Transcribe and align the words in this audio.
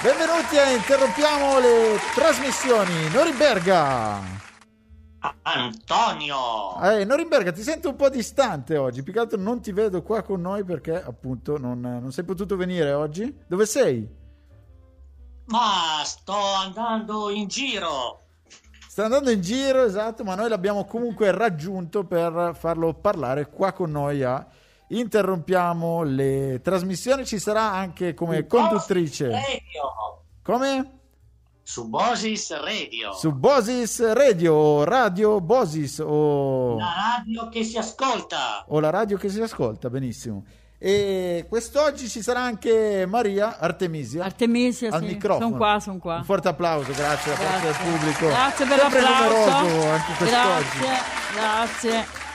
Benvenuti 0.00 0.56
a 0.56 0.70
Interrompiamo 0.70 1.58
le 1.58 1.98
trasmissioni. 2.14 3.10
Norimberga. 3.12 4.20
Antonio! 5.42 6.80
Eh, 6.80 7.04
Norimberga, 7.04 7.50
ti 7.50 7.62
sento 7.62 7.88
un 7.88 7.96
po' 7.96 8.08
distante 8.08 8.76
oggi. 8.76 9.02
Più 9.02 9.12
che 9.12 9.18
altro 9.18 9.40
non 9.40 9.60
ti 9.60 9.72
vedo 9.72 10.02
qua 10.02 10.22
con 10.22 10.40
noi 10.40 10.62
perché 10.62 11.02
appunto 11.02 11.58
non, 11.58 11.80
non 11.80 12.12
sei 12.12 12.22
potuto 12.22 12.54
venire 12.54 12.92
oggi. 12.92 13.36
Dove 13.48 13.66
sei? 13.66 14.08
Ma 15.46 16.00
sto 16.04 16.36
andando 16.36 17.30
in 17.30 17.48
giro. 17.48 18.26
Sta 18.88 19.06
andando 19.06 19.30
in 19.30 19.40
giro, 19.40 19.82
esatto, 19.82 20.22
ma 20.22 20.36
noi 20.36 20.48
l'abbiamo 20.48 20.84
comunque 20.84 21.32
raggiunto 21.32 22.04
per 22.04 22.52
farlo 22.56 22.94
parlare 22.94 23.48
qua 23.48 23.72
con 23.72 23.90
noi 23.90 24.22
a 24.22 24.46
Interrompiamo 24.88 26.02
le 26.02 26.60
trasmissioni. 26.62 27.24
Ci 27.26 27.38
sarà 27.38 27.72
anche 27.72 28.14
come 28.14 28.46
conduttrice. 28.46 29.28
Radio. 29.30 30.22
Come? 30.42 30.92
Su 31.62 31.86
Bosis 31.88 32.58
Radio. 32.58 33.12
Su 33.12 33.32
Bosis 33.32 34.12
Radio, 34.14 34.84
Radio 34.84 35.38
Bosis 35.42 35.98
o... 35.98 36.78
La 36.78 36.94
radio 37.18 37.50
che 37.50 37.62
si 37.62 37.76
ascolta. 37.76 38.64
o 38.68 38.80
la 38.80 38.88
radio 38.88 39.18
che 39.18 39.28
si 39.28 39.38
ascolta, 39.42 39.90
benissimo. 39.90 40.44
E 40.78 41.44
quest'oggi 41.46 42.08
ci 42.08 42.22
sarà 42.22 42.40
anche 42.40 43.04
Maria 43.04 43.58
Artemisia. 43.58 44.24
Artemisia, 44.24 44.90
al 44.94 45.00
sì. 45.00 45.06
microfono. 45.08 45.46
Sono 45.48 45.56
qua, 45.58 45.80
sono 45.80 45.98
qua. 45.98 46.16
Un 46.16 46.24
forte 46.24 46.48
applauso, 46.48 46.92
grazie 46.92 47.32
da 47.34 47.38
parte 47.38 47.60
del 47.66 47.72
Grazie. 47.72 47.90
pubblico. 47.90 48.26
Grazie 48.28 48.66
per 48.66 48.78
Sempre 48.78 49.00
l'applauso. 49.00 49.88
anche 49.90 50.12
quest'oggi. 50.16 50.78
Grazie, 50.78 51.34
grazie. 51.34 52.26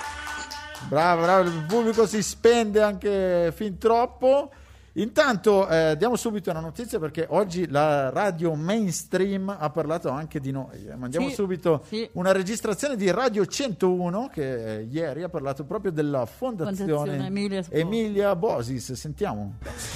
Bravo, 0.87 1.21
bravo, 1.21 1.49
il 1.49 1.65
pubblico 1.67 2.05
si 2.05 2.21
spende 2.21 2.81
anche 2.81 3.51
fin 3.55 3.77
troppo. 3.77 4.51
Intanto 4.95 5.67
eh, 5.67 5.95
diamo 5.97 6.15
subito 6.15 6.51
una 6.51 6.59
notizia 6.59 6.99
perché 6.99 7.25
oggi 7.29 7.67
la 7.67 8.11
radio 8.11 8.53
mainstream 8.53 9.49
ha 9.57 9.69
parlato 9.71 10.09
anche 10.09 10.39
di 10.39 10.51
noi. 10.51 10.85
eh. 10.85 10.95
Mandiamo 10.95 11.29
Sì, 11.29 11.33
subito 11.33 11.83
sì. 11.87 12.07
una 12.13 12.31
registrazione 12.31 12.95
di 12.95 13.09
Radio 13.09 13.43
101 13.43 14.29
che 14.31 14.75
eh, 14.81 14.87
ieri 14.91 15.23
ha 15.23 15.29
parlato 15.29 15.63
proprio 15.63 15.91
della 15.91 16.27
fondazione, 16.27 16.91
Fondazione 16.93 17.25
Emilia. 17.25 17.63
Emilia 17.69 18.35
Bosis. 18.35 18.91
Sentiamo. 18.93 19.55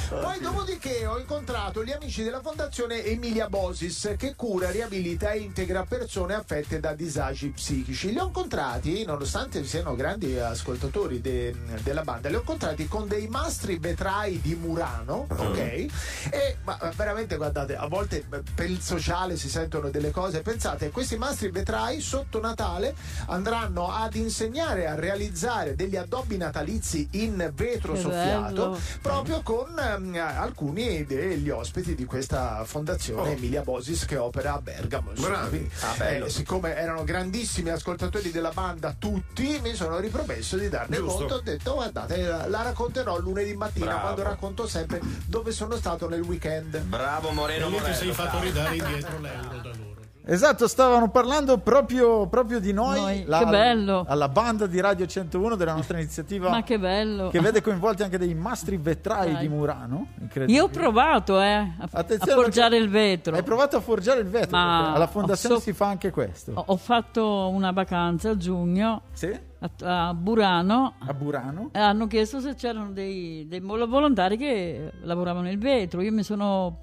Poi 0.09 0.39
dopodiché 0.39 1.05
ho 1.05 1.19
incontrato 1.19 1.83
gli 1.83 1.91
amici 1.91 2.23
della 2.23 2.41
fondazione 2.41 3.03
Emilia 3.03 3.49
Bosis 3.49 4.15
che 4.17 4.33
cura, 4.35 4.71
riabilita 4.71 5.29
e 5.31 5.39
integra 5.41 5.85
persone 5.87 6.33
affette 6.33 6.79
da 6.79 6.95
disagi 6.95 7.49
psichici. 7.49 8.11
Li 8.13 8.17
ho 8.17 8.25
incontrati, 8.25 9.05
nonostante 9.05 9.63
siano 9.63 9.93
grandi 9.95 10.39
ascoltatori 10.39 11.21
de- 11.21 11.53
della 11.83 12.01
banda, 12.01 12.29
li 12.29 12.35
ho 12.35 12.39
incontrati 12.39 12.87
con 12.87 13.07
dei 13.07 13.27
mastri 13.27 13.77
vetrai 13.77 14.41
di 14.41 14.55
Murano, 14.55 14.85
ok? 15.27 15.57
E 15.57 16.57
ma, 16.63 16.77
eh, 16.79 16.91
veramente 16.95 17.35
guardate, 17.37 17.75
a 17.75 17.87
volte 17.87 18.25
eh, 18.29 18.41
per 18.53 18.69
il 18.69 18.81
sociale 18.81 19.37
si 19.37 19.49
sentono 19.49 19.89
delle 19.89 20.11
cose. 20.11 20.41
Pensate, 20.41 20.89
questi 20.91 21.17
mastri 21.17 21.49
vetrai 21.51 21.99
sotto 22.01 22.39
Natale 22.39 22.95
andranno 23.27 23.91
ad 23.91 24.15
insegnare 24.15 24.87
a 24.87 24.95
realizzare 24.95 25.75
degli 25.75 25.95
addobbi 25.95 26.37
natalizi 26.37 27.07
in 27.11 27.51
vetro 27.53 27.93
Che 27.93 27.99
soffiato 27.99 28.69
bello. 28.69 28.79
proprio 29.01 29.41
con 29.41 29.77
ehm, 29.77 30.15
alcuni 30.15 31.05
degli 31.05 31.49
ospiti 31.49 31.95
di 31.95 32.05
questa 32.05 32.63
fondazione 32.65 33.31
Emilia 33.33 33.61
Bosis 33.61 34.05
che 34.05 34.17
opera 34.17 34.53
a 34.55 34.61
Bergamo. 34.61 35.11
insomma. 35.11 35.47
Quindi, 35.47 35.69
eh, 35.99 36.29
siccome 36.29 36.75
erano 36.75 37.03
grandissimi 37.03 37.69
ascoltatori 37.69 38.31
della 38.31 38.51
banda 38.51 38.95
tutti, 38.97 39.59
mi 39.61 39.73
sono 39.75 39.99
ripromesso 39.99 40.57
di 40.57 40.69
darne 40.69 40.97
conto. 40.99 41.35
Ho 41.35 41.41
detto 41.41 41.73
guardate, 41.75 42.21
la, 42.21 42.47
la 42.47 42.61
racconterò 42.61 43.19
lunedì 43.19 43.53
mattina 43.55 43.85
Bravo. 43.85 44.01
quando 44.01 44.23
racconto 44.23 44.67
sempre 44.67 44.76
dove 45.25 45.51
sono 45.51 45.75
stato 45.75 46.07
nel 46.09 46.21
weekend. 46.21 46.79
Bravo 46.81 47.31
Moreno 47.31 47.67
E 47.67 47.69
lì 47.69 47.77
ti 47.83 47.93
sei 47.93 48.11
fatto 48.11 48.39
ridare 48.39 48.75
indietro 48.77 49.19
l'euro 49.19 49.47
da 49.61 49.69
loro. 49.69 49.85
Esatto, 50.29 50.67
stavano 50.67 51.09
parlando 51.09 51.57
proprio, 51.59 52.27
proprio 52.27 52.59
di 52.59 52.73
noi, 52.73 52.99
Noi, 52.99 53.39
che 53.39 53.45
bello. 53.45 54.03
alla 54.05 54.27
banda 54.27 54.67
di 54.67 54.77
Radio 54.81 55.05
101 55.05 55.55
della 55.55 55.73
nostra 55.73 55.99
iniziativa 55.99 56.49
Ma 56.49 56.63
che 56.63 56.77
bello. 56.77 57.29
che 57.29 57.39
vede 57.39 57.61
coinvolti 57.61 58.03
anche 58.03 58.17
dei 58.17 58.33
mastri 58.33 58.75
vetrai 58.75 59.31
Dai. 59.31 59.41
di 59.43 59.47
Murano. 59.47 60.07
Incredibile. 60.19 60.57
Io 60.57 60.65
ho 60.65 60.67
provato 60.67 61.39
eh, 61.41 61.53
a, 61.53 61.73
Attenzione, 61.91 62.41
a 62.41 62.43
forgiare 62.43 62.75
il 62.75 62.89
vetro. 62.89 63.35
Hai 63.37 63.43
provato 63.43 63.77
a 63.77 63.79
forgiare 63.79 64.19
il 64.19 64.27
vetro? 64.27 64.57
Ma 64.57 64.93
alla 64.95 65.07
fondazione 65.07 65.55
so- 65.55 65.61
si 65.61 65.71
fa 65.71 65.85
anche 65.87 66.11
questo. 66.11 66.51
Ho, 66.55 66.63
ho 66.67 66.75
fatto 66.75 67.47
una 67.47 67.71
vacanza 67.71 68.31
a 68.31 68.35
giugno 68.35 69.03
Sì? 69.13 69.33
A, 69.59 70.07
a 70.09 70.13
Burano. 70.13 70.95
A 70.99 71.13
Burano? 71.13 71.69
e 71.73 71.79
hanno 71.79 72.07
chiesto 72.07 72.39
se 72.39 72.55
c'erano 72.55 72.91
dei, 72.91 73.45
dei 73.47 73.59
volontari 73.59 74.37
che 74.37 74.91
lavoravano 75.01 75.49
il 75.49 75.57
vetro. 75.57 76.01
Io 76.01 76.11
mi 76.11 76.23
sono, 76.23 76.79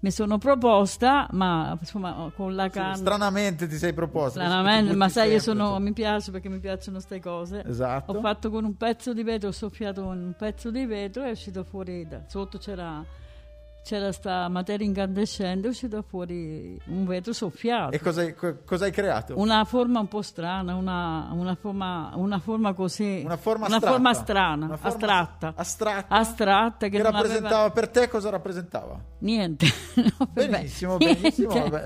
mi 0.00 0.10
sono 0.10 0.38
proposta, 0.38 1.28
ma 1.32 1.76
insomma 1.78 2.30
con 2.34 2.54
la 2.54 2.68
canna. 2.68 2.94
Stranamente 2.94 3.66
ti 3.66 3.76
sei 3.76 3.92
proposto. 3.92 4.38
Stranamente, 4.38 4.94
ma 4.94 5.08
sai, 5.08 5.30
io 5.32 5.38
sempre, 5.38 5.62
sono, 5.62 5.76
cioè. 5.76 5.80
mi 5.80 5.92
piace 5.92 6.30
perché 6.30 6.48
mi 6.48 6.60
piacciono 6.60 6.96
queste 6.96 7.20
cose. 7.20 7.62
Esatto. 7.66 8.12
Ho 8.12 8.20
fatto 8.20 8.50
con 8.50 8.64
un 8.64 8.76
pezzo 8.76 9.12
di 9.12 9.22
vetro, 9.22 9.48
ho 9.48 9.52
soffiato 9.52 10.02
con 10.02 10.18
un 10.18 10.34
pezzo 10.36 10.70
di 10.70 10.84
vetro 10.86 11.24
e 11.24 11.28
è 11.28 11.30
uscito 11.30 11.64
fuori. 11.64 12.06
Da, 12.06 12.22
sotto 12.26 12.58
c'era, 12.58 13.04
c'era 13.84 14.10
sta 14.12 14.48
materia 14.48 14.86
incandescente, 14.86 15.66
è 15.66 15.70
uscito 15.70 16.02
fuori 16.08 16.80
un 16.86 17.04
vetro 17.04 17.34
soffiato. 17.34 17.92
E 17.92 18.00
cosa 18.00 18.22
hai, 18.22 18.34
co- 18.34 18.56
cosa 18.64 18.86
hai 18.86 18.90
creato? 18.90 19.34
Una 19.38 19.64
forma 19.66 20.00
un 20.00 20.08
po' 20.08 20.22
strana, 20.22 20.74
una, 20.74 21.28
una 21.32 21.54
forma, 21.54 22.10
una 22.14 22.38
forma 22.38 22.72
così. 22.72 23.20
Una 23.24 23.36
forma 23.36 23.66
una 23.66 23.80
forma 23.80 24.14
strana, 24.14 24.64
Una 24.64 24.76
forma 24.78 24.94
astratta. 24.94 25.52
astratta. 25.54 26.14
Astratta 26.14 26.88
che, 26.88 26.96
Che 26.96 27.02
rappresentava 27.02 27.54
aveva 27.56 27.70
per 27.70 27.88
te 27.88 28.08
cosa 28.08 28.30
rappresentava? 28.30 28.98
niente. 29.18 29.66
No, 30.18 30.26
Benissimo, 30.32 30.96
niente. 30.96 31.20
benissimo. 31.20 31.68
Vabbè, 31.68 31.82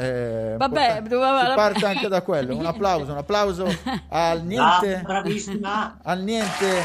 eh, 0.53 0.57
Vabbè, 0.57 1.03
doveva- 1.03 1.49
si 1.49 1.55
parte 1.55 1.87
anche 1.87 2.09
da 2.09 2.23
quello. 2.23 2.57
Un 2.57 2.65
applauso, 2.67 3.11
un 3.13 3.19
applauso 3.19 3.65
al 4.09 4.39
Ah, 4.39 4.43
niente, 4.43 5.03
bravissima. 5.05 5.99
al 6.03 6.21
niente 6.23 6.83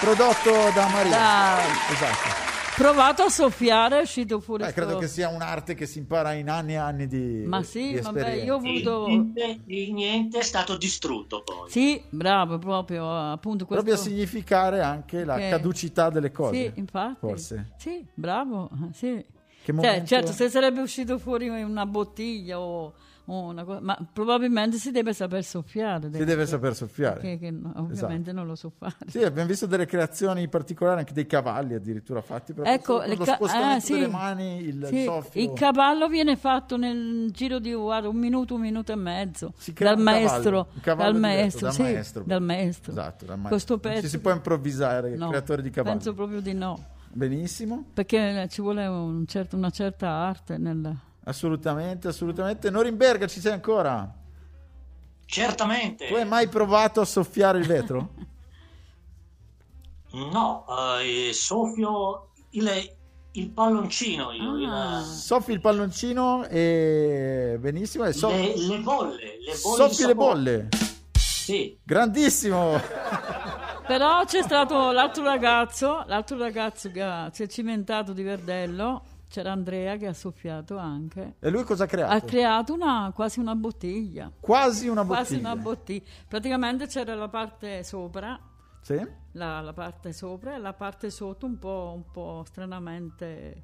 prodotto 0.00 0.50
da 0.74 0.88
Maria. 0.88 1.10
Dai. 1.10 1.70
Esatto. 1.92 2.42
Provato 2.76 3.22
a 3.22 3.28
soffiare, 3.28 3.98
è 4.00 4.02
uscito 4.02 4.40
fuori. 4.40 4.64
Beh, 4.64 4.72
credo 4.72 4.90
sto- 4.92 4.98
che 4.98 5.06
sia 5.08 5.28
un'arte 5.28 5.74
che 5.74 5.86
si 5.86 5.98
impara 5.98 6.32
in 6.32 6.48
anni 6.50 6.72
e 6.72 6.76
anni 6.76 7.06
di 7.06 7.44
Ma 7.46 7.60
di 7.60 7.64
sì, 7.64 7.94
vabbè, 8.00 8.18
esperienza. 8.18 8.44
io 8.44 8.54
ho 8.54 8.56
Il 8.56 8.82
voluto. 8.82 9.06
niente, 9.06 9.60
il 9.66 9.92
niente 9.92 10.38
è 10.38 10.42
stato 10.42 10.76
distrutto 10.76 11.42
poi. 11.44 11.70
Sì, 11.70 12.02
bravo, 12.10 12.58
proprio 12.58 13.08
appunto 13.30 13.64
questo. 13.64 13.84
Proprio 13.84 13.94
a 13.94 13.96
significare 14.08 14.80
anche 14.80 15.24
la 15.24 15.36
che- 15.36 15.50
caducità 15.50 16.10
delle 16.10 16.32
cose. 16.32 16.54
Sì, 16.56 16.72
infatti. 16.80 17.16
Forse. 17.20 17.72
Sì, 17.76 18.04
bravo. 18.14 18.68
Sì. 18.92 19.24
Che 19.64 19.72
Cioè, 19.72 19.74
momento- 19.74 20.06
certo, 20.06 20.32
se 20.32 20.48
sarebbe 20.50 20.80
uscito 20.80 21.16
fuori 21.18 21.48
una 21.48 21.86
bottiglia 21.86 22.58
o, 22.58 22.92
o 23.26 23.40
una 23.48 23.64
cosa, 23.64 23.80
ma 23.80 23.98
probabilmente 24.12 24.76
si 24.76 24.90
deve 24.90 25.12
saper 25.14 25.42
soffiare. 25.44 26.10
Si 26.12 26.24
deve 26.24 26.46
saper 26.46 26.74
soffiare. 26.74 27.20
Che, 27.20 27.38
che 27.38 27.50
no, 27.50 27.72
ovviamente 27.76 28.32
non 28.32 28.46
lo 28.46 28.54
so 28.54 28.70
fare. 28.76 28.94
Sì, 29.06 29.22
abbiamo 29.22 29.48
visto 29.48 29.66
delle 29.66 29.86
creazioni 29.86 30.46
particolari, 30.48 31.00
anche 31.00 31.12
dei 31.14 31.26
cavalli 31.26 31.74
addirittura 31.74 32.20
fatti 32.20 32.52
Ecco, 32.62 32.98
con 32.98 33.06
le 33.08 33.16
ca- 33.16 33.38
ah, 33.40 33.80
sì. 33.80 34.06
mani, 34.06 34.58
il 34.64 34.86
Sì, 34.90 35.04
soffio. 35.04 35.42
il 35.42 35.52
cavallo 35.54 36.08
viene 36.08 36.36
fatto 36.36 36.76
nel 36.76 37.30
giro 37.30 37.58
di 37.58 37.72
guarda, 37.72 38.08
un 38.08 38.16
minuto, 38.16 38.54
un 38.54 38.60
minuto 38.60 38.92
e 38.92 38.96
mezzo 38.96 39.52
Si 39.56 39.72
crea 39.72 39.94
dal 39.94 40.02
maestro, 40.02 40.68
cavallo 40.80 41.12
dal 41.12 41.20
maestro, 41.20 41.60
dal 41.66 41.72
sì, 41.72 41.82
maestro. 41.82 42.22
dal 42.26 42.42
maestro. 42.42 42.92
Esatto, 42.92 43.24
dal 43.24 43.36
maestro. 43.38 43.48
Questo 43.48 43.78
pezzo 43.78 44.00
ci 44.02 44.08
si 44.08 44.18
può 44.20 44.32
improvvisare, 44.32 45.16
no, 45.16 45.28
creatore 45.28 45.62
di 45.62 45.70
cavalli. 45.70 45.96
Penso 45.96 46.14
proprio 46.14 46.40
di 46.40 46.52
no, 46.52 46.78
Benissimo, 47.10 47.84
perché 47.94 48.46
ci 48.50 48.60
vuole 48.60 48.86
un 48.86 49.24
certo- 49.26 49.56
una 49.56 49.70
certa 49.70 50.08
arte 50.10 50.58
nel... 50.58 50.94
assolutamente, 51.24 52.08
assolutamente. 52.08 52.70
Norimberga, 52.70 53.26
ci 53.26 53.40
sei 53.40 53.52
ancora? 53.52 54.12
Certamente. 55.26 56.06
Tu 56.08 56.14
hai 56.14 56.26
mai 56.26 56.48
provato 56.48 57.00
a 57.00 57.04
soffiare 57.04 57.58
il 57.58 57.66
vetro? 57.66 58.10
No, 60.12 60.64
eh, 61.00 61.32
soffio 61.32 62.28
il, 62.50 62.70
il 63.32 63.50
palloncino 63.50 64.30
io, 64.30 64.70
Ah. 64.70 64.98
il- 65.00 65.04
Soffi 65.04 65.50
il 65.52 65.60
palloncino 65.60 66.46
e 66.46 67.56
benissimo. 67.58 68.04
E 68.04 68.12
so- 68.12 68.28
le, 68.28 68.54
le 68.56 68.78
bolle. 68.78 69.16
Le 69.16 69.58
bolle 69.60 69.76
soffi 69.88 70.06
le 70.06 70.14
bolle. 70.14 70.68
Sì. 71.18 71.76
Grandissimo. 71.82 72.80
Però 73.86 74.24
c'è 74.24 74.42
stato 74.42 74.92
l'altro 74.92 75.24
ragazzo, 75.24 76.04
l'altro 76.06 76.38
ragazzo 76.38 76.90
che 76.90 77.04
si 77.32 77.42
è 77.42 77.46
cimentato 77.48 78.12
di 78.12 78.22
Verdello, 78.22 79.02
c'era 79.34 79.50
Andrea 79.50 79.96
che 79.96 80.06
ha 80.06 80.12
soffiato 80.12 80.76
anche. 80.76 81.34
E 81.40 81.50
lui 81.50 81.64
cosa 81.64 81.84
ha 81.84 81.86
creato? 81.88 82.12
Ha 82.14 82.20
creato 82.20 82.72
una, 82.72 83.10
quasi 83.12 83.40
una 83.40 83.56
bottiglia. 83.56 84.30
Quasi 84.38 84.86
una 84.86 85.02
bottiglia. 85.04 85.26
Quasi 85.26 85.38
una 85.40 85.56
bottiglia. 85.56 86.02
Praticamente 86.28 86.86
c'era 86.86 87.16
la 87.16 87.28
parte 87.28 87.82
sopra, 87.82 88.38
Sì? 88.80 89.04
la, 89.32 89.60
la 89.60 89.72
parte 89.72 90.12
sopra 90.12 90.54
e 90.54 90.58
la 90.58 90.72
parte 90.72 91.10
sotto 91.10 91.46
un 91.46 91.58
po', 91.58 91.92
un 91.96 92.04
po' 92.12 92.44
stranamente 92.46 93.62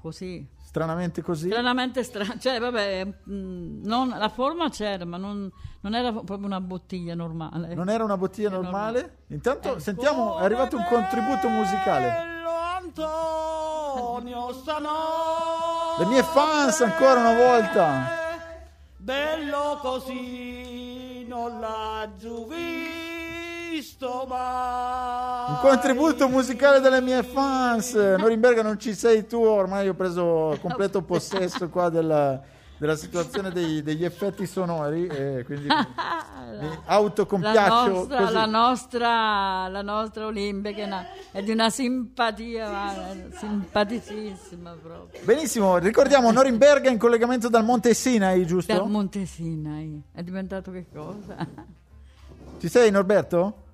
così. 0.00 0.48
Stranamente 0.62 1.20
così. 1.20 1.48
Stranamente 1.50 2.04
strano. 2.04 2.38
Cioè, 2.38 2.60
vabbè, 2.60 3.04
mh, 3.04 3.80
non- 3.82 4.10
la 4.16 4.28
forma 4.28 4.68
c'era, 4.70 5.04
ma 5.04 5.16
non, 5.16 5.50
non 5.80 5.94
era 5.96 6.12
proprio 6.12 6.46
una 6.46 6.60
bottiglia 6.60 7.16
normale. 7.16 7.74
Non 7.74 7.88
era 7.88 8.04
una 8.04 8.16
bottiglia 8.16 8.50
È 8.50 8.52
normale? 8.52 9.16
Intanto 9.30 9.76
Eh. 9.76 9.80
sentiamo, 9.80 10.38
è 10.38 10.44
arrivato 10.44 10.76
un 10.76 10.84
contributo 10.88 11.48
musicale. 11.48 12.36
Antonio 12.88 14.50
stanotte 14.54 15.98
Le 15.98 16.06
mie 16.06 16.22
fans 16.22 16.80
ancora 16.80 17.20
una 17.20 17.34
volta. 17.34 18.16
Bello 18.96 19.78
così 19.82 21.26
non 21.28 21.60
l'ha 21.60 22.08
giù 22.16 22.48
visto 22.48 24.24
mai. 24.26 25.50
Un 25.50 25.58
contributo 25.60 26.28
musicale 26.28 26.80
delle 26.80 27.02
mie 27.02 27.22
fans. 27.22 27.92
Norimberga 27.92 28.62
non 28.62 28.78
ci 28.78 28.94
sei 28.94 29.26
tu, 29.26 29.42
ormai 29.42 29.88
ho 29.88 29.94
preso 29.94 30.56
completo 30.60 31.02
possesso 31.02 31.68
qua 31.68 31.90
della, 31.90 32.40
della 32.78 32.96
situazione 32.96 33.50
dei- 33.50 33.82
degli 33.82 34.04
effetti 34.04 34.46
sonori 34.46 35.06
e 35.06 35.42
quindi 35.44 35.66
mi 35.66 35.74
La 36.58 36.80
autocompiaccio 36.86 37.88
nostra, 37.88 38.18
così. 38.18 38.32
la 38.32 38.46
nostra, 38.46 39.68
la 39.68 39.82
nostra 39.82 40.26
Olimpia 40.26 40.72
che 40.72 40.82
è, 40.82 40.86
una- 40.86 41.04
è 41.30 41.42
di 41.42 41.50
una 41.50 41.70
simpatia, 41.70 42.70
ma, 42.70 42.94
simpaticissima 43.36 44.76
proprio. 44.82 45.20
Benissimo, 45.24 45.76
ricordiamo 45.78 46.30
Norimberga 46.32 46.90
in 46.90 46.98
collegamento 46.98 47.48
dal 47.48 47.64
Monte 47.64 47.94
Sinai, 47.94 48.46
giusto? 48.46 48.72
Dal 48.72 48.88
Monte 48.88 49.26
Sinai. 49.26 50.02
È 50.12 50.22
diventato 50.22 50.70
che 50.72 50.86
cosa? 50.92 51.36
Ci 52.58 52.68
sei 52.68 52.90
Norberto? 52.90 53.66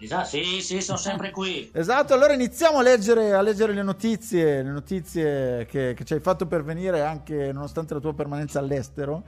Esatto, 0.00 0.26
sì, 0.28 0.60
sì, 0.62 0.80
sono 0.80 0.96
sempre 0.98 1.30
qui. 1.30 1.70
Esatto, 1.74 2.14
allora 2.14 2.32
iniziamo 2.32 2.78
a 2.78 2.82
leggere, 2.82 3.32
a 3.34 3.40
leggere 3.42 3.72
le 3.72 3.82
notizie, 3.82 4.62
le 4.62 4.70
notizie 4.70 5.66
che, 5.66 5.94
che 5.96 6.04
ci 6.04 6.14
hai 6.14 6.20
fatto 6.20 6.46
pervenire 6.46 7.02
anche 7.02 7.50
nonostante 7.52 7.94
la 7.94 8.00
tua 8.00 8.14
permanenza 8.14 8.58
all'estero. 8.58 9.24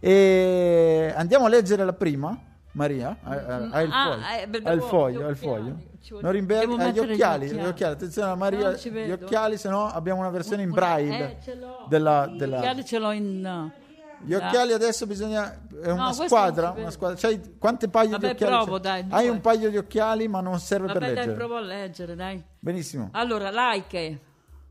E 0.00 1.12
andiamo 1.16 1.46
a 1.46 1.48
leggere 1.48 1.84
la 1.84 1.92
prima, 1.92 2.38
Maria. 2.72 3.16
Hai, 3.22 3.84
il 3.84 3.90
Ah, 3.92 4.10
foglio, 4.10 4.42
eh, 4.42 4.46
beh, 4.48 4.60
hai 4.64 4.74
il 4.76 4.82
foglio, 4.82 5.28
il 5.28 5.36
foglio. 5.36 5.60
occhiali. 5.72 5.92
Ci 6.04 6.10
vuole- 6.10 6.26
Norimberga 6.26 6.74
ha 6.84 6.88
gli 6.90 6.98
occhiali, 6.98 7.46
gli 7.48 7.64
occhiali. 7.64 7.92
Attenzione 7.94 8.30
a 8.30 8.34
Maria, 8.34 8.72
gli 8.72 9.10
occhiali, 9.10 9.56
se 9.56 9.68
no 9.70 9.86
abbiamo 9.86 10.20
una 10.20 10.28
versione 10.30 10.62
in 10.62 10.70
Una- 10.70 10.78
braille. 10.80 11.30
eh, 11.30 11.36
ce 11.42 11.54
l'ho. 11.54 11.86
della- 11.88 12.26
Gli 12.26 12.36
della- 12.36 12.58
occhiali 12.58 12.84
ce 12.84 12.98
l'ho 12.98 13.10
in... 13.12 13.70
Gli 14.24 14.34
occhiali 14.34 14.72
adesso 14.72 15.06
bisogna. 15.06 15.52
È 15.82 15.90
una 15.90 16.04
questo 16.06 16.24
squadra. 16.26 16.74
Una 16.76 16.90
squadra. 16.90 17.16
C'hai 17.18 17.56
quante 17.58 17.88
paio 17.88 18.10
Vabbè, 18.10 18.26
di 18.26 18.32
occhiali? 18.32 18.52
provo, 18.64 18.78
dai, 18.78 19.04
Hai 19.10 19.28
un 19.28 19.40
paio 19.40 19.70
di 19.70 19.76
occhiali, 19.76 20.28
ma 20.28 20.40
non 20.40 20.58
serve 20.58 20.86
per 20.86 20.94
Vabbè, 21.00 21.06
dai, 21.06 21.14
leggere. 21.16 21.34
provo 21.36 21.56
a 21.56 21.60
leggere, 21.60 22.14
dai. 22.14 22.42
Benissimo, 22.58 23.10
Allora, 23.12 23.50
like. 23.50 24.18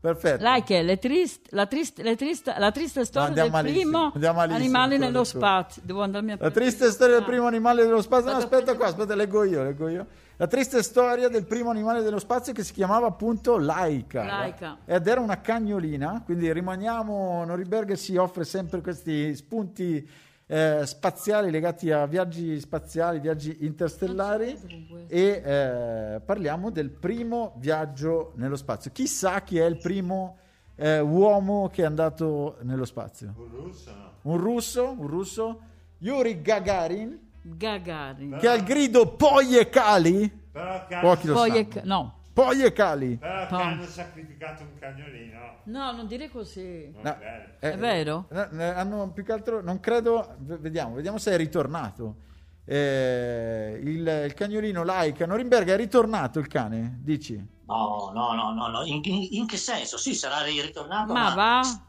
perfetto. 0.00 0.44
Like, 0.44 0.82
le 0.82 0.98
trist- 0.98 1.46
la, 1.52 1.66
trist- 1.66 2.00
le 2.00 2.16
triste, 2.16 2.54
la 2.58 2.70
triste 2.72 3.04
storia 3.04 3.28
andiamo 3.28 3.50
del 3.50 3.62
malissimo, 3.62 3.90
primo 3.90 4.10
andiamo 4.14 4.38
malissimo, 4.38 4.58
animale 4.62 4.98
nello 4.98 5.24
spazio. 5.24 5.82
Devo 5.84 6.02
andarmi 6.02 6.32
a 6.32 6.36
La 6.40 6.50
triste 6.50 6.90
storia 6.90 7.14
del 7.16 7.24
primo 7.24 7.46
animale 7.46 7.84
dello 7.84 8.02
spazio. 8.02 8.30
No, 8.32 8.36
aspetta 8.38 8.74
qua, 8.76 8.86
aspetta, 8.86 9.14
leggo 9.14 9.44
io, 9.44 9.62
leggo 9.62 9.88
io. 9.88 10.06
La 10.36 10.48
triste 10.48 10.82
storia 10.82 11.28
del 11.28 11.46
primo 11.46 11.70
animale 11.70 12.02
dello 12.02 12.18
spazio 12.18 12.52
che 12.52 12.64
si 12.64 12.72
chiamava 12.72 13.06
appunto 13.06 13.56
Laika. 13.56 14.24
Laika. 14.24 14.78
Ed 14.84 15.06
era 15.06 15.20
una 15.20 15.40
cagnolina, 15.40 16.22
quindi 16.24 16.52
rimaniamo. 16.52 17.44
Norimberga 17.44 17.94
si 17.94 18.16
offre 18.16 18.42
sempre 18.42 18.80
questi 18.80 19.32
spunti 19.36 20.08
eh, 20.46 20.80
spaziali 20.84 21.52
legati 21.52 21.92
a 21.92 22.06
viaggi 22.06 22.58
spaziali, 22.58 23.20
viaggi 23.20 23.58
interstellari. 23.60 25.06
E 25.06 25.42
eh, 25.44 26.20
parliamo 26.20 26.70
del 26.70 26.90
primo 26.90 27.54
viaggio 27.58 28.32
nello 28.34 28.56
spazio. 28.56 28.90
Chissà 28.90 29.40
chi 29.42 29.58
è 29.58 29.64
il 29.64 29.78
primo 29.78 30.38
eh, 30.74 30.98
uomo 30.98 31.68
che 31.72 31.82
è 31.82 31.86
andato 31.86 32.56
nello 32.62 32.84
spazio. 32.84 33.34
Un 33.36 33.50
russo. 33.50 34.12
Un 34.22 34.36
russo, 34.38 34.96
un 34.98 35.06
russo, 35.06 35.60
Yuri 35.98 36.42
Gagarin, 36.42 37.23
Gagarin. 37.46 38.38
che 38.40 38.48
ha 38.48 38.54
il 38.54 38.64
grido 38.64 39.14
poi 39.14 39.56
e 39.58 39.68
cali. 39.68 40.28
Però 40.50 40.86
lo 41.22 41.32
Poi 41.34 41.48
sanno. 41.50 41.54
è... 41.60 41.68
ca- 41.68 41.80
No. 41.84 42.18
Poi 42.32 42.62
e 42.62 42.72
cali. 42.72 43.16
però 43.16 43.46
che 43.46 43.54
hanno 43.54 43.84
sacrificato 43.86 44.62
un 44.62 44.78
cagnolino. 44.78 45.58
No, 45.64 45.92
non 45.92 46.06
dire 46.06 46.28
così. 46.30 46.90
Non 46.92 47.02
No, 47.02 47.10
è 47.12 47.18
vero. 47.18 47.44
eh, 47.60 47.72
È 47.72 47.76
vero? 47.78 48.26
eh, 48.32 48.48
eh, 48.58 48.64
hanno 48.64 49.10
più 49.12 49.22
che 49.24 49.32
altro, 49.32 49.62
non 49.62 49.78
credo, 49.80 50.34
v- 50.38 50.58
vediamo, 50.58 50.94
vediamo 50.94 51.18
se 51.18 51.32
è 51.32 51.36
ritornato. 51.36 52.16
Eh, 52.64 53.78
il, 53.82 54.22
il 54.26 54.34
cagnolino 54.34 54.82
Laika 54.84 55.26
Norimberga 55.26 55.74
è 55.74 55.76
ritornato 55.76 56.38
il 56.38 56.46
cane, 56.48 56.98
dici? 57.02 57.34
No, 57.66 58.10
no, 58.14 58.32
no, 58.34 58.52
no, 58.52 58.68
no. 58.68 58.84
In, 58.84 59.00
in- 59.04 59.28
in 59.32 59.46
che 59.46 59.56
senso? 59.56 59.96
Sì, 59.96 60.14
sarà 60.14 60.42
ritornato, 60.42 61.12
Ma 61.12 61.28
ma... 61.28 61.34
va? 61.34 61.80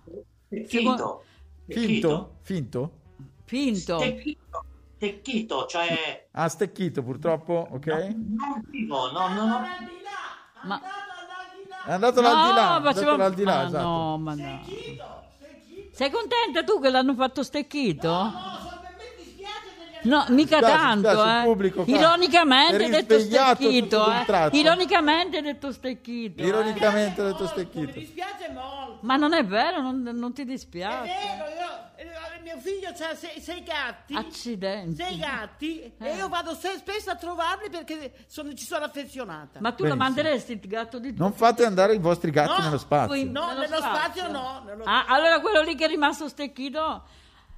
Tecchito. 0.50 1.24
Finto? 1.68 2.36
Finto? 2.42 2.92
Finto. 3.46 3.98
Tecchito. 3.98 4.64
Tecchito, 4.98 5.66
cioè... 5.68 6.28
Ha 6.32 6.48
stecchito 6.48 7.04
purtroppo, 7.04 7.68
ok? 7.72 7.88
Non 7.88 8.64
vivo, 8.70 9.12
no, 9.12 9.28
no, 9.28 9.46
no. 9.46 9.66
Ma... 10.64 10.82
È 11.86 11.92
andato 11.92 12.20
l'aldilà, 12.22 12.72
è 12.72 12.76
andato 12.76 13.16
l'aldilà, 13.18 13.54
ma 13.62 13.66
esatto. 13.68 13.84
no, 13.84 14.18
ma 14.18 14.34
no. 14.34 14.62
Sei 15.92 16.10
contenta 16.10 16.64
tu 16.64 16.80
che 16.82 16.90
l'hanno 16.90 17.14
fatto 17.14 17.44
stecchito? 17.44 18.54
No, 20.04 20.24
mica 20.30 20.58
Spiace, 20.58 20.76
tanto, 20.78 21.10
spiace, 21.10 21.40
eh. 21.40 21.44
pubblico 21.44 21.84
Ironicamente 21.88 22.78
è 22.78 22.84
hai 22.84 22.90
detto 22.92 23.20
stecchito, 23.20 24.06
eh. 24.12 24.50
Ironicamente 24.60 25.38
detto 25.42 25.72
stecchito. 25.72 26.44
eh. 26.44 26.46
Ironicamente 26.46 27.22
ha 27.22 27.24
detto 27.26 27.42
Mi 27.44 27.48
stecchito. 27.50 27.92
dispiace 28.00 28.52
molto. 28.54 29.00
Ma 29.02 29.16
non 29.16 29.34
è 29.34 29.44
vero, 29.46 29.82
non, 29.82 30.02
non 30.04 30.32
ti 30.34 30.42
È 30.44 30.46
dispiace. 30.46 31.12
vero, 31.12 31.50
io, 31.50 31.55
eh, 31.55 31.55
mio 32.46 32.60
figlio 32.60 32.90
ha 32.90 33.16
sei, 33.16 33.42
sei 33.42 33.64
gatti. 33.64 34.14
Accidenti. 34.16 34.96
Sei 34.96 35.18
gatti 35.18 35.82
Eh. 35.82 35.94
e 36.10 36.16
io 36.16 36.28
vado 36.30 36.54
se- 36.54 36.76
spesso 36.78 37.10
a 37.10 37.16
trovarli 37.16 37.70
perché 37.70 38.14
sono- 38.28 38.54
ci 38.54 38.66
sono 38.66 38.86
affezionata. 38.86 39.60
Ma 39.60 39.72
tu 39.72 39.84
lo 39.84 39.90
Benissimo. 39.96 39.96
manderesti 39.96 40.52
il 40.54 40.60
gatto 40.60 41.00
di 41.00 41.14
tuo? 41.14 41.24
Non 41.26 41.34
fate 41.34 41.66
andare 41.66 41.96
i 41.96 42.00
vostri 42.00 42.30
gatti 42.32 42.60
No, 42.62 42.66
nello 42.66 42.78
spazio. 42.78 43.16
No, 43.26 43.48
nello 43.48 43.60
nello 43.62 43.76
spazio? 43.78 44.22
spazio 44.22 44.32
no. 44.32 44.64
nello- 44.66 44.84
Ah, 44.86 45.06
allora 45.08 45.40
quello 45.42 45.62
lì 45.62 45.76
che 45.76 45.86
è 45.86 45.88
rimasto 45.88 46.28
stecchito 46.28 47.04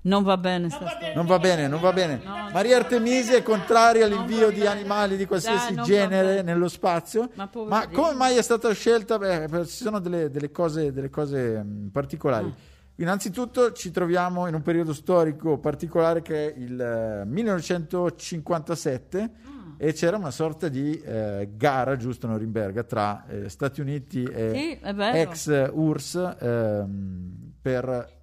non 0.04 0.24
va 0.24 0.38
bene 0.38 0.70
sta 0.70 0.88
storia. 0.88 1.14
Non 1.14 1.26
va 1.26 1.38
bene, 1.38 1.68
non 1.68 1.82
va 1.82 1.92
bene. 1.92 2.22
Maria 2.54 2.78
Artemisi 2.78 3.34
è 3.34 3.44
contraria 3.44 4.06
all'invio 4.06 4.52
di 4.52 4.66
animali 4.66 5.18
di 5.18 5.26
qualsiasi 5.26 5.66
Dai, 5.68 5.76
non 5.76 5.84
va 5.86 5.92
genere 5.92 6.28
bene. 6.28 6.42
nello 6.44 6.70
spazio. 6.70 7.30
Ma 7.34 7.50
Ma, 7.68 7.88
come 7.90 8.14
mai 8.14 8.38
è 8.38 8.42
stata 8.42 8.72
scelta? 8.74 9.18
Beh, 9.18 9.48
ci 9.66 9.84
sono 9.84 10.00
delle, 10.00 10.30
delle 10.32 10.50
cose, 10.50 10.94
delle 10.94 11.10
cose 11.10 11.62
mh, 11.62 11.90
particolari. 11.92 12.46
Ah. 12.48 12.76
Innanzitutto 13.00 13.74
ci 13.74 13.92
troviamo 13.92 14.48
in 14.48 14.56
un 14.56 14.62
periodo 14.64 14.92
storico 14.94 15.58
particolare 15.60 16.22
che 16.22 16.54
è 16.54 16.58
il 16.58 16.80
eh, 16.80 17.26
1957 17.26 19.32
Ah. 19.46 19.74
e 19.78 19.94
c'era 19.94 20.18
una 20.18 20.32
sorta 20.32 20.68
di 20.70 21.00
eh, 21.02 21.50
gara, 21.56 21.96
giusto 21.96 22.26
Norimberga, 22.28 22.84
tra 22.84 23.26
eh, 23.28 23.50
Stati 23.50 23.82
Uniti 23.82 24.24
e 24.24 24.52
Sì, 24.54 24.80
ex 25.14 25.70
URSS 25.72 26.36
ehm, 26.40 27.52
per 27.62 28.16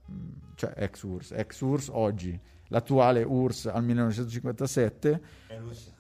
cioè 0.57 0.73
ex 0.77 1.03
URSS, 1.03 1.33
ex 1.33 1.61
URSS 1.61 1.89
oggi, 1.93 2.39
l'attuale 2.69 3.23
URSS 3.23 3.67
al 3.67 3.85
1957, 3.85 5.21
È 5.47 5.57
russa. 5.59 5.91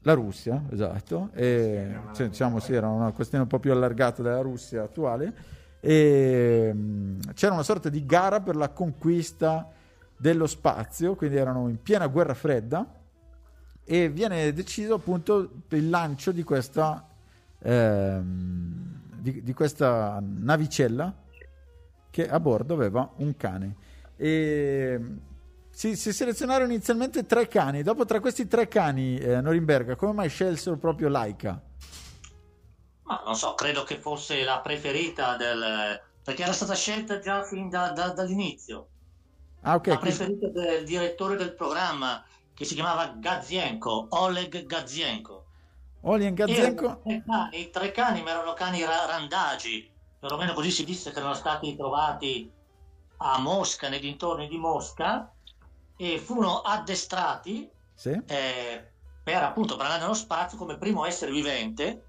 la 0.00 0.12
Russia, 0.14 0.62
esatto, 0.70 1.28
e, 1.34 1.94
cioè, 2.14 2.28
diciamo 2.28 2.58
sì, 2.60 2.72
era 2.74 2.88
una 2.88 3.12
questione 3.12 3.42
un 3.44 3.50
po' 3.50 3.58
più 3.58 3.72
allargata 3.72 4.22
della 4.22 4.40
Russia 4.40 4.82
attuale, 4.82 5.34
e 5.84 6.72
mh, 6.72 7.34
c'era 7.34 7.52
una 7.52 7.62
sorta 7.62 7.90
di 7.90 8.06
gara 8.06 8.40
per 8.40 8.56
la 8.56 8.70
conquista 8.70 9.70
dello 10.16 10.46
spazio, 10.46 11.14
quindi 11.14 11.36
erano 11.36 11.68
in 11.68 11.82
piena 11.82 12.06
guerra 12.06 12.32
fredda, 12.32 12.86
e 13.84 14.08
viene 14.08 14.50
deciso 14.54 14.94
appunto 14.94 15.50
il 15.68 15.90
lancio 15.90 16.32
di 16.32 16.42
questa, 16.42 17.06
ehm, 17.58 19.00
di, 19.18 19.42
di 19.42 19.52
questa 19.52 20.22
navicella 20.22 21.14
che 22.08 22.28
a 22.30 22.40
bordo 22.40 22.72
aveva 22.72 23.10
un 23.16 23.36
cane. 23.36 23.74
E 24.16 24.98
si, 25.68 25.96
si 25.96 26.14
selezionarono 26.14 26.70
inizialmente 26.70 27.26
tre 27.26 27.46
cani. 27.46 27.82
Dopo, 27.82 28.06
tra 28.06 28.20
questi 28.20 28.46
tre 28.46 28.68
cani, 28.68 29.18
eh, 29.18 29.42
Norimberga, 29.42 29.96
come 29.96 30.14
mai 30.14 30.28
scelsero 30.30 30.78
proprio 30.78 31.08
Laika? 31.08 31.60
Ma 33.04 33.22
non 33.24 33.36
so, 33.36 33.54
credo 33.54 33.82
che 33.84 33.98
fosse 33.98 34.42
la 34.44 34.60
preferita 34.60 35.36
del... 35.36 36.00
perché 36.22 36.42
era 36.42 36.52
stata 36.52 36.74
scelta 36.74 37.18
già 37.18 37.42
fin 37.42 37.68
da- 37.68 37.90
da- 37.90 38.12
dall'inizio. 38.12 38.88
Ah, 39.62 39.74
ok. 39.76 39.86
la 39.86 39.98
preferita 39.98 40.48
del 40.48 40.84
direttore 40.84 41.36
del 41.36 41.54
programma 41.54 42.24
che 42.54 42.64
si 42.64 42.74
chiamava 42.74 43.14
Gazienko, 43.16 44.06
Oleg 44.10 44.64
Gazienko. 44.66 45.46
Olien 46.06 46.34
Gazenko. 46.34 46.84
Erano 46.84 47.00
tre 47.02 47.22
cani, 47.24 47.70
tre 47.70 47.90
cani, 47.92 48.22
ma 48.22 48.30
erano 48.30 48.52
cani 48.52 48.84
ra- 48.84 49.06
randagi, 49.06 49.90
perlomeno 50.18 50.52
così 50.52 50.70
si 50.70 50.84
disse 50.84 51.10
che 51.10 51.18
erano 51.18 51.32
stati 51.34 51.74
trovati 51.76 52.50
a 53.18 53.38
Mosca, 53.38 53.88
nei 53.88 54.00
dintorni 54.00 54.46
di 54.48 54.58
Mosca, 54.58 55.32
e 55.96 56.18
furono 56.18 56.60
addestrati 56.60 57.70
Sì. 57.94 58.20
eh, 58.26 58.90
per 59.22 59.42
appunto 59.42 59.76
per 59.76 59.84
andare 59.86 60.02
nello 60.02 60.14
spazio 60.14 60.58
come 60.58 60.76
primo 60.76 61.06
essere 61.06 61.30
vivente, 61.30 62.04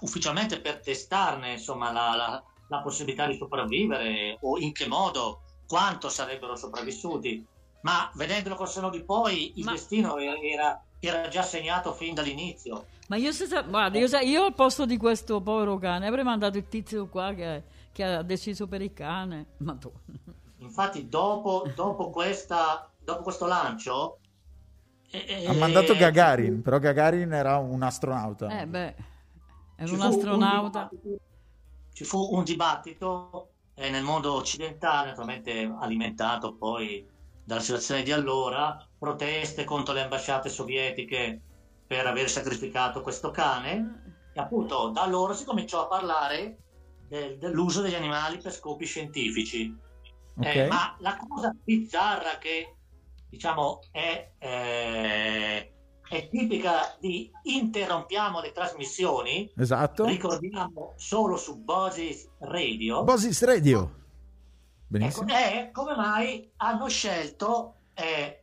ufficialmente 0.00 0.60
per 0.60 0.80
testarne 0.80 1.52
insomma 1.52 1.92
la, 1.92 2.14
la- 2.16 2.42
la 2.68 2.80
possibilità 2.80 3.26
di 3.26 3.36
sopravvivere 3.36 4.38
o 4.40 4.58
in 4.58 4.72
che 4.72 4.86
modo, 4.88 5.42
quanto 5.66 6.08
sarebbero 6.08 6.56
sopravvissuti. 6.56 7.44
Ma 7.82 8.10
vedendolo 8.14 8.54
col 8.54 8.68
seno 8.68 8.88
di 8.88 9.04
poi, 9.04 9.58
il 9.58 9.64
Ma- 9.64 9.72
destino 9.72 10.16
era, 10.16 10.82
era 10.98 11.28
già 11.28 11.42
segnato 11.42 11.92
fin 11.92 12.14
dall'inizio. 12.14 12.86
Ma 13.08 13.16
io, 13.16 13.32
se 13.32 13.46
guarda, 13.68 13.98
io, 13.98 14.08
io 14.20 14.44
al 14.44 14.54
posto 14.54 14.86
di 14.86 14.96
questo 14.96 15.42
povero 15.42 15.76
cane 15.76 16.06
avrei 16.06 16.24
mandato 16.24 16.56
il 16.56 16.66
tizio 16.66 17.06
qua 17.06 17.34
che, 17.34 17.64
che 17.92 18.02
ha 18.02 18.22
deciso 18.22 18.66
per 18.66 18.80
il 18.80 18.94
cane. 18.94 19.48
Madonna. 19.58 20.00
Infatti, 20.60 21.06
dopo, 21.10 21.66
dopo, 21.74 22.08
questa, 22.08 22.90
dopo 22.98 23.22
questo 23.22 23.44
lancio, 23.46 24.20
eh, 25.10 25.44
Ha 25.46 25.52
mandato 25.52 25.94
Gagarin, 25.94 26.62
però 26.62 26.78
Gagarin 26.78 27.30
era 27.32 27.58
un 27.58 27.82
astronauta. 27.82 28.60
Eh 28.60 28.66
beh, 28.66 28.94
era 29.76 29.92
un 29.92 30.00
astronauta. 30.00 30.90
ci 31.92 32.04
fu 32.04 32.34
un 32.34 32.44
dibattito 32.44 33.50
eh, 33.74 33.90
nel 33.90 34.02
mondo 34.02 34.34
occidentale, 34.34 35.08
naturalmente 35.08 35.72
alimentato 35.80 36.54
poi 36.54 37.06
dalla 37.44 37.60
situazione 37.60 38.02
di 38.02 38.12
allora, 38.12 38.84
proteste 38.98 39.64
contro 39.64 39.92
le 39.92 40.02
ambasciate 40.02 40.48
sovietiche 40.48 41.40
per 41.86 42.06
aver 42.06 42.28
sacrificato 42.30 43.02
questo 43.02 43.30
cane. 43.30 44.02
E 44.32 44.40
appunto 44.40 44.88
da 44.88 45.02
allora 45.02 45.34
si 45.34 45.44
cominciò 45.44 45.82
a 45.84 45.86
parlare 45.86 46.58
del- 47.06 47.38
dell'uso 47.38 47.82
degli 47.82 47.94
animali 47.94 48.38
per 48.38 48.52
scopi 48.52 48.86
scientifici. 48.86 49.76
Ok? 50.36 50.46
Eh, 50.46 50.66
ma 50.66 50.96
la 50.98 51.16
cosa 51.28 51.54
bizzarra 51.62 52.38
che 52.38 52.74
diciamo 53.28 53.80
è, 53.90 54.32
eh, 54.38 55.73
è 56.08 56.28
tipica 56.28 56.96
di 57.00 57.30
interrompiamo 57.44 58.40
le 58.40 58.52
trasmissioni, 58.52 59.50
Esatto. 59.56 60.04
ricordiamo 60.04 60.92
solo 60.96 61.36
su 61.36 61.56
Bosis 61.58 62.28
Radio, 62.38 63.02
Bosis 63.04 63.42
Radio. 63.44 63.80
ecco, 63.82 64.02
Benissimo. 64.86 65.26
è 65.28 65.70
come 65.72 65.96
mai 65.96 66.50
hanno 66.56 66.88
scelto 66.88 67.74
eh, 67.94 68.40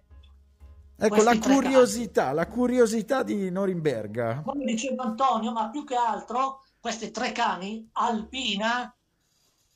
Ecco 1.04 1.24
la 1.24 1.38
curiosità, 1.40 2.32
la 2.32 2.48
curiosità 2.48 3.24
di 3.24 3.50
Norimberga. 3.50 4.44
come 4.46 4.66
diceva 4.66 5.04
Antonio, 5.04 5.52
ma 5.52 5.70
più 5.70 5.84
che 5.84 5.96
altro 5.96 6.64
questi 6.80 7.10
tre 7.10 7.32
cani, 7.32 7.90
Alpina, 7.94 8.94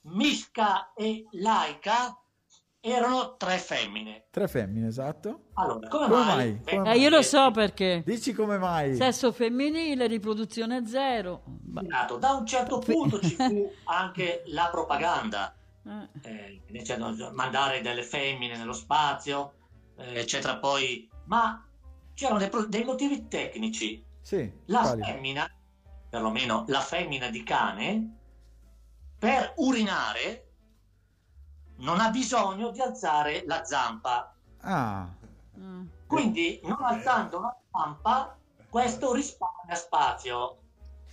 Misca 0.01 0.93
e 0.93 1.25
Laika, 1.31 2.15
erano 2.85 3.35
tre 3.35 3.57
femmine. 3.57 4.25
Tre 4.29 4.47
femmine, 4.47 4.87
esatto. 4.87 5.45
Allora, 5.53 5.87
come, 5.87 6.07
Come 6.07 6.23
mai? 6.23 6.35
mai? 6.35 6.61
Come 6.77 6.93
Eh, 6.93 6.97
io 6.99 7.09
lo 7.09 7.21
so 7.23 7.49
perché. 7.51 8.03
Dici 8.05 8.31
come 8.33 8.57
mai? 8.59 8.95
Sesso 8.95 9.31
femminile, 9.31 10.05
riproduzione 10.05 10.85
zero. 10.85 11.43
Esatto, 11.81 12.17
Da 12.17 12.33
un 12.33 12.45
certo 12.45 12.77
punto 12.79 13.19
ci 13.19 13.35
fu 13.35 13.71
anche 13.85 14.43
la 14.47 14.69
propaganda, 14.71 15.55
eh, 16.21 16.83
cioè, 16.83 16.97
mandare 17.33 17.81
delle 17.81 18.03
femmine 18.03 18.55
nello 18.55 18.73
spazio, 18.73 19.53
eh, 19.97 20.19
eccetera. 20.19 20.57
Poi, 20.57 21.09
ma 21.25 21.65
c'erano 22.13 22.37
dei, 22.37 22.49
pro- 22.49 22.67
dei 22.67 22.83
motivi 22.83 23.27
tecnici. 23.27 24.03
Sì. 24.21 24.51
La 24.65 24.81
quali? 24.81 25.03
femmina, 25.03 25.49
perlomeno 26.09 26.65
la 26.67 26.81
femmina 26.81 27.29
di 27.29 27.41
cane, 27.43 28.15
per 29.17 29.53
urinare 29.57 30.44
non 31.77 31.99
ha 31.99 32.09
bisogno 32.09 32.71
di 32.71 32.81
alzare 32.81 33.43
la 33.45 33.63
zampa. 33.65 34.33
Ah, 34.61 35.07
mm. 35.59 35.81
Quindi, 36.07 36.59
non 36.63 36.77
alzando 36.81 37.39
la 37.39 37.55
zampa, 37.71 38.35
questo 38.69 39.13
risparmia 39.13 39.75
spazio. 39.75 40.57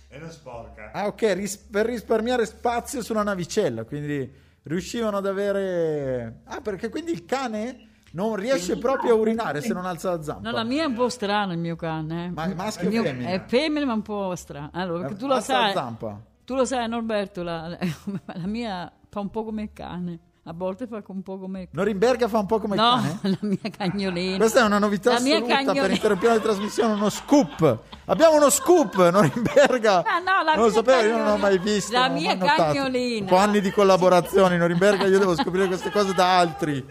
E 0.09 0.17
non 0.19 0.29
sporca. 0.29 0.91
ah, 0.93 1.07
ok, 1.07 1.21
ris- 1.33 1.57
per 1.57 1.85
risparmiare 1.87 2.45
spazio 2.45 3.01
sulla 3.01 3.23
navicella, 3.23 3.83
quindi 3.83 4.31
riuscivano 4.63 5.17
ad 5.17 5.25
avere... 5.25 6.41
Ah, 6.45 6.61
perché 6.61 6.89
quindi 6.89 7.11
il 7.11 7.25
cane 7.25 7.89
non 8.11 8.35
riesce 8.35 8.77
proprio 8.77 9.13
a 9.13 9.17
urinare 9.17 9.59
se 9.61 9.73
non 9.73 9.85
alza 9.87 10.11
la 10.11 10.21
zampa. 10.21 10.49
No, 10.51 10.55
la 10.55 10.63
mia 10.63 10.83
è 10.83 10.85
un 10.85 10.93
po' 10.93 11.09
strana, 11.09 11.53
il 11.53 11.59
mio 11.59 11.75
cane. 11.75 12.25
eh. 12.25 12.29
Ma 12.29 12.43
è 12.43 12.53
maschio 12.53 12.87
Il 12.89 12.99
o 12.99 13.01
mio- 13.01 13.09
femmina? 13.09 13.29
È 13.31 13.43
femmina, 13.45 13.85
ma 13.85 13.93
un 13.93 14.01
po' 14.03 14.35
strana. 14.35 14.69
Allora, 14.71 15.07
tu 15.15 15.25
lo 15.25 15.33
Alza 15.33 15.53
la 15.57 15.63
sai, 15.63 15.73
zampa. 15.73 16.21
tu 16.45 16.53
lo 16.55 16.63
sai, 16.65 16.87
Norberto, 16.87 17.41
la, 17.41 17.67
la 17.77 18.45
mia 18.47 18.91
fa 19.09 19.19
un 19.19 19.29
po' 19.31 19.43
come 19.43 19.63
il 19.63 19.73
cane. 19.73 20.19
A 20.45 20.51
volte 20.53 20.87
fa 20.87 21.01
un 21.07 21.21
po' 21.23 21.39
come 21.39 21.69
Norimberga 21.71 22.27
fa 22.27 22.37
un 22.39 22.45
po' 22.45 22.59
come 22.59 22.75
No, 22.75 22.99
cane? 23.01 23.19
la 23.31 23.37
mia 23.47 23.71
cagnolina. 23.77 24.35
Questa 24.37 24.59
è 24.59 24.63
una 24.63 24.77
novità 24.77 25.13
La 25.13 25.19
mia 25.21 25.35
assoluta 25.35 25.55
per 25.55 25.65
cagnolina. 25.65 25.93
interrompere 25.93 26.33
la 26.33 26.39
trasmissione, 26.41 26.93
uno 26.95 27.09
scoop. 27.09 27.77
Abbiamo 28.05 28.35
uno 28.35 28.49
scoop, 28.49 29.09
Norimberga. 29.09 30.03
Ah, 30.03 30.19
no, 30.19 30.43
la 30.43 30.55
non 30.55 30.65
lo 30.65 30.71
sapevo, 30.71 30.99
io 31.01 31.15
non 31.15 31.17
l'ho 31.19 31.23
cagnolina. 31.39 31.47
mai 31.47 31.57
visto. 31.59 31.91
La 31.93 32.09
mia 32.09 32.37
cagnolina. 32.37 33.25
Dopo 33.29 33.37
anni 33.37 33.61
di 33.61 33.71
collaborazione, 33.71 34.57
Norimberga, 34.57 35.05
io 35.05 35.19
devo 35.19 35.33
scoprire 35.35 35.67
queste 35.67 35.91
cose 35.91 36.13
da 36.13 36.37
altri. 36.39 36.85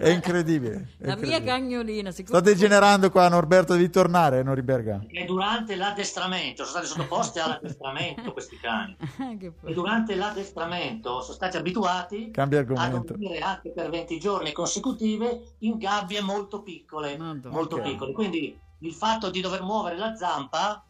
È 0.00 0.08
incredibile. 0.08 0.74
è 0.98 1.06
La 1.06 1.14
mia 1.16 1.24
incredibile. 1.36 1.44
cagnolina, 1.44 2.10
siccome 2.10 2.38
Sta 2.38 2.48
degenerando 2.50 3.10
qua, 3.10 3.28
Norberto, 3.28 3.74
devi 3.74 3.90
tornare, 3.90 4.42
Norimberga. 4.42 5.04
E 5.08 5.24
durante 5.24 5.76
l'addestramento 5.76 6.64
sono 6.64 6.82
stati 6.82 6.86
sottoposti 6.86 7.38
all'addestramento 7.38 8.32
questi 8.32 8.56
cani. 8.58 8.96
che 9.38 9.52
E 9.64 9.72
durante 9.74 10.14
l'addestramento 10.14 11.20
sono 11.20 11.34
stati 11.34 11.56
abituati 11.56 12.30
a 12.34 12.46
dormire 12.46 13.38
anche 13.40 13.70
per 13.70 13.90
20 13.90 14.18
giorni 14.18 14.52
consecutive 14.52 15.54
in 15.58 15.76
gabbie 15.78 16.20
molto 16.22 16.62
piccole. 16.62 17.16
Madonna. 17.18 17.54
Molto 17.54 17.76
Ok. 17.76 17.82
piccole. 17.82 18.12
Quindi 18.12 18.58
il 18.78 18.92
fatto 18.94 19.28
di 19.30 19.40
dover 19.40 19.62
muovere 19.62 19.96
la 19.98 20.14
zampa 20.16 20.82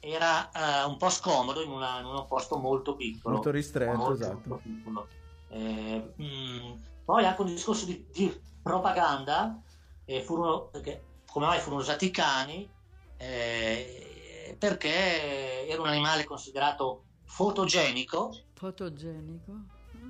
era 0.00 0.50
eh, 0.50 0.84
un 0.86 0.96
po' 0.96 1.08
scomodo 1.08 1.62
in, 1.62 1.70
una- 1.70 2.00
in 2.00 2.06
un 2.06 2.26
posto 2.28 2.56
molto 2.58 2.96
piccolo. 2.96 3.34
Molto 3.34 3.50
ristretto, 3.50 3.96
Molto, 3.96 4.12
esatto. 4.12 4.60
molto. 4.84 5.08
Eh, 5.48 6.12
mm, 6.20 6.72
poi 7.04 7.24
anche 7.24 7.40
un 7.40 7.46
discorso 7.48 7.86
di, 7.86 8.04
di 8.12 8.40
propaganda, 8.70 9.62
eh, 10.04 10.22
furono, 10.22 10.66
perché, 10.66 11.04
come 11.24 11.46
mai 11.46 11.60
furono 11.60 11.82
usati 11.82 12.06
i 12.06 12.10
cani? 12.10 12.68
Eh, 13.16 14.56
perché 14.58 15.68
era 15.68 15.80
un 15.80 15.86
animale 15.86 16.24
considerato 16.24 17.04
fotogenico. 17.24 18.32
Fotogenico. 18.54 19.52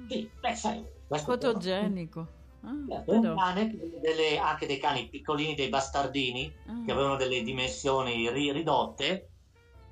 Sì, 0.08 0.30
beh, 0.40 0.54
sai, 0.54 0.84
Fotogenico. 1.08 2.26
Ah, 2.62 3.04
un 3.06 3.34
cane 3.36 3.76
delle- 4.00 4.38
anche 4.38 4.66
dei 4.66 4.78
cani 4.78 5.08
piccolini, 5.08 5.54
dei 5.54 5.68
bastardini, 5.68 6.50
Ah. 6.66 6.82
che 6.84 6.92
avevano 6.92 7.16
delle 7.16 7.42
dimensioni 7.42 8.28
ri- 8.30 8.52
ridotte, 8.52 9.30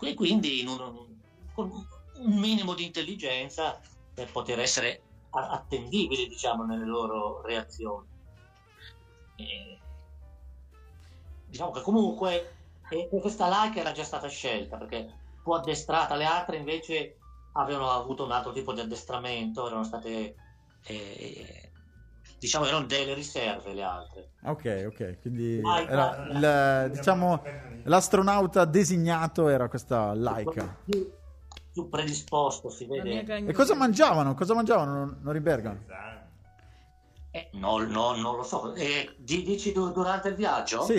e 0.00 0.14
quindi 0.14 0.60
in 0.60 0.68
un, 0.68 1.16
con 1.52 1.70
un 1.70 2.38
minimo 2.38 2.74
di 2.74 2.84
intelligenza 2.84 3.78
per 4.14 4.32
poter 4.32 4.58
essere 4.60 5.02
attendibili, 5.30 6.26
diciamo, 6.28 6.64
nelle 6.64 6.86
loro 6.86 7.42
reazioni. 7.42 8.06
E 9.36 9.78
diciamo 11.46 11.70
che 11.70 11.80
comunque 11.82 12.52
eh, 12.88 13.08
questa 13.20 13.48
like 13.48 13.80
era 13.80 13.92
già 13.92 14.04
stata 14.04 14.28
scelta 14.28 14.76
perché 14.76 15.12
fu 15.42 15.52
addestrata, 15.52 16.16
le 16.16 16.24
altre 16.24 16.56
invece 16.56 17.16
avevano 17.52 17.90
avuto 17.90 18.24
un 18.24 18.32
altro 18.32 18.52
tipo 18.52 18.72
di 18.72 18.80
addestramento, 18.80 19.66
erano 19.66 19.84
state 19.84 20.34
eh, 20.86 21.72
diciamo 22.38 22.66
erano 22.66 22.86
delle 22.86 23.14
riserve 23.14 23.72
le 23.72 23.82
altre. 23.82 24.30
Ok, 24.42 24.84
ok, 24.88 25.20
quindi 25.20 25.60
Ah, 25.64 25.80
era 25.80 26.84
il- 26.86 26.90
diciamo 26.90 27.42
l'astronauta 27.84 28.64
designato 28.64 29.48
era 29.48 29.68
questa 29.68 30.12
Laika. 30.14 30.76
Più, 30.84 31.10
più 31.72 31.88
predisposto 31.88 32.68
si 32.70 32.86
La 32.86 33.02
vede. 33.02 33.36
E 33.46 33.52
cosa 33.52 33.74
mangiavano? 33.74 34.34
Cosa 34.34 34.54
mangiavano 34.54 35.18
Norimberga? 35.22 35.76
Eh, 37.34 37.48
no, 37.54 37.78
no, 37.78 38.14
non 38.14 38.36
lo 38.36 38.42
so. 38.44 38.74
Eh, 38.74 39.16
di- 39.18 39.42
dici 39.42 39.72
du- 39.72 39.90
durante 39.90 40.28
il 40.28 40.36
viaggio? 40.36 40.82
Sì, 40.82 40.98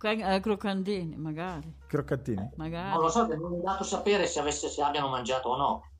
eh, 0.00 0.40
croccantini, 0.40 1.16
magari. 1.16 1.74
croccattini. 1.88 2.50
magari. 2.54 2.92
Non 2.92 3.00
lo 3.02 3.08
so, 3.10 3.26
che 3.26 3.34
non 3.36 3.54
è 3.54 3.58
dato 3.58 3.82
sapere 3.82 4.26
se, 4.26 4.38
avesse, 4.38 4.68
se 4.68 4.80
abbiano 4.80 5.08
mangiato 5.08 5.48
o 5.48 5.56
no. 5.56 5.90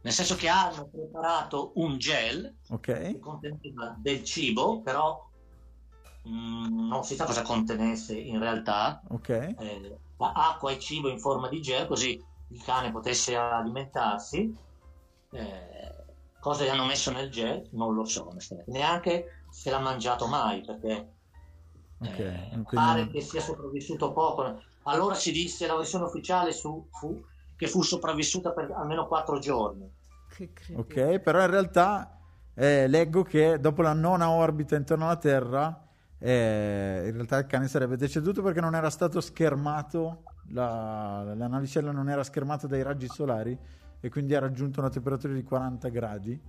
Nel 0.00 0.12
senso 0.14 0.36
che 0.36 0.48
hanno 0.48 0.88
preparato 0.88 1.72
un 1.76 1.98
gel 1.98 2.56
che 2.62 2.74
Ok, 2.74 3.18
conteneva 3.18 3.94
del 3.98 4.24
cibo, 4.24 4.80
però 4.80 5.22
mm, 6.28 6.88
non 6.88 7.04
si 7.04 7.14
sa 7.14 7.26
cosa 7.26 7.42
contenesse 7.42 8.18
in 8.18 8.38
realtà. 8.38 9.02
ok. 9.08 9.28
eh, 9.58 9.98
acqua 10.16 10.70
e 10.72 10.78
cibo 10.78 11.08
in 11.10 11.18
forma 11.18 11.48
di 11.48 11.60
gel, 11.60 11.86
così 11.86 12.18
il 12.48 12.62
cane 12.62 12.90
potesse 12.90 13.36
alimentarsi. 13.36 14.56
Eh, 15.30 16.05
cosa 16.46 16.62
gli 16.62 16.68
hanno 16.68 16.84
messo 16.84 17.10
nel 17.10 17.28
gel? 17.28 17.68
Non 17.72 17.92
lo 17.92 18.04
so, 18.04 18.32
neanche 18.66 19.42
se 19.50 19.68
l'ha 19.68 19.80
mangiato 19.80 20.28
mai, 20.28 20.62
perché 20.64 21.08
Ok, 21.98 22.18
eh, 22.20 22.48
quindi- 22.50 22.66
pare 22.72 23.08
che 23.08 23.20
sia 23.20 23.40
sopravvissuto 23.40 24.12
poco. 24.12 24.62
Allora 24.84 25.14
si 25.16 25.32
disse, 25.32 25.66
la 25.66 25.74
versione 25.74 26.04
ufficiale 26.04 26.52
su- 26.52 26.86
fu 26.92 27.20
che 27.56 27.66
fu 27.66 27.82
sopravvissuta 27.82 28.52
per 28.52 28.70
almeno 28.70 29.08
quattro 29.08 29.40
giorni. 29.40 29.90
Ok, 30.76 31.18
però 31.18 31.40
in 31.40 31.50
realtà 31.50 32.16
eh, 32.54 32.86
leggo 32.86 33.24
che 33.24 33.58
dopo 33.58 33.82
la 33.82 33.92
nona 33.92 34.30
orbita 34.30 34.76
intorno 34.76 35.06
alla 35.06 35.16
Terra, 35.16 35.84
eh, 36.18 37.02
in 37.06 37.12
realtà 37.12 37.38
il 37.38 37.46
cane 37.46 37.66
sarebbe 37.66 37.96
deceduto 37.96 38.40
perché 38.40 38.60
non 38.60 38.76
era 38.76 38.88
stato 38.90 39.20
schermato, 39.20 40.22
la, 40.50 41.34
la 41.34 41.48
navicella 41.48 41.90
non 41.90 42.08
era 42.08 42.22
schermata 42.22 42.68
dai 42.68 42.82
raggi 42.82 43.08
solari 43.08 43.58
e 44.06 44.08
quindi 44.08 44.36
ha 44.36 44.38
raggiunto 44.38 44.78
una 44.78 44.88
temperatura 44.88 45.32
di 45.32 45.42
40 45.42 45.88
gradi 45.88 46.40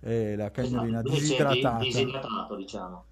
e 0.00 0.36
la 0.36 0.50
cagnolina 0.50 1.00
Esatto, 1.00 1.14
disidratata. 1.14 1.78
disidratato, 1.78 2.56
diciamo. 2.56 3.04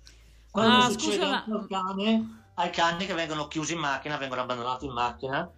Ah, 0.53 0.91
succede 0.91 1.15
scusa, 1.15 1.27
ma- 1.31 1.37
anche 1.39 1.53
al 1.53 1.67
cane, 1.67 2.43
ai 2.55 2.71
cani 2.71 3.07
che 3.07 3.15
vengono 3.15 3.49
chiusi 3.49 3.73
in 3.73 3.79
macchina, 3.79 4.19
vengono 4.19 4.43
abbandonati 4.43 4.85
in 4.85 4.93
macchina, 4.93 5.51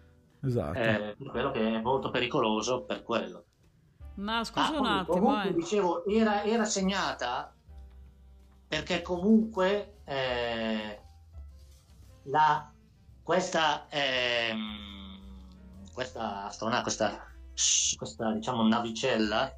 Esatto. 0.42 0.78
eh, 0.78 1.16
quello 1.28 1.50
che 1.50 1.74
è 1.74 1.80
molto 1.80 2.10
pericoloso 2.10 2.82
per 2.82 3.02
quello. 3.02 3.44
Ma 4.14 4.44
scusa 4.44 4.60
Ma 4.60 4.68
un 4.70 4.76
comunque, 4.76 5.00
attimo, 5.00 5.26
comunque, 5.26 5.48
eh. 5.50 5.54
dicevo, 5.54 6.06
era, 6.06 6.44
era 6.44 6.64
segnata 6.64 7.52
perché 8.68 9.02
comunque 9.02 9.96
eh, 10.04 11.00
la, 12.22 12.72
questa, 13.24 13.86
ehm, 13.90 15.18
questa 15.92 16.44
astronave, 16.44 16.82
questa, 16.82 17.26
questa 17.96 18.32
diciamo 18.32 18.66
navicella 18.66 19.54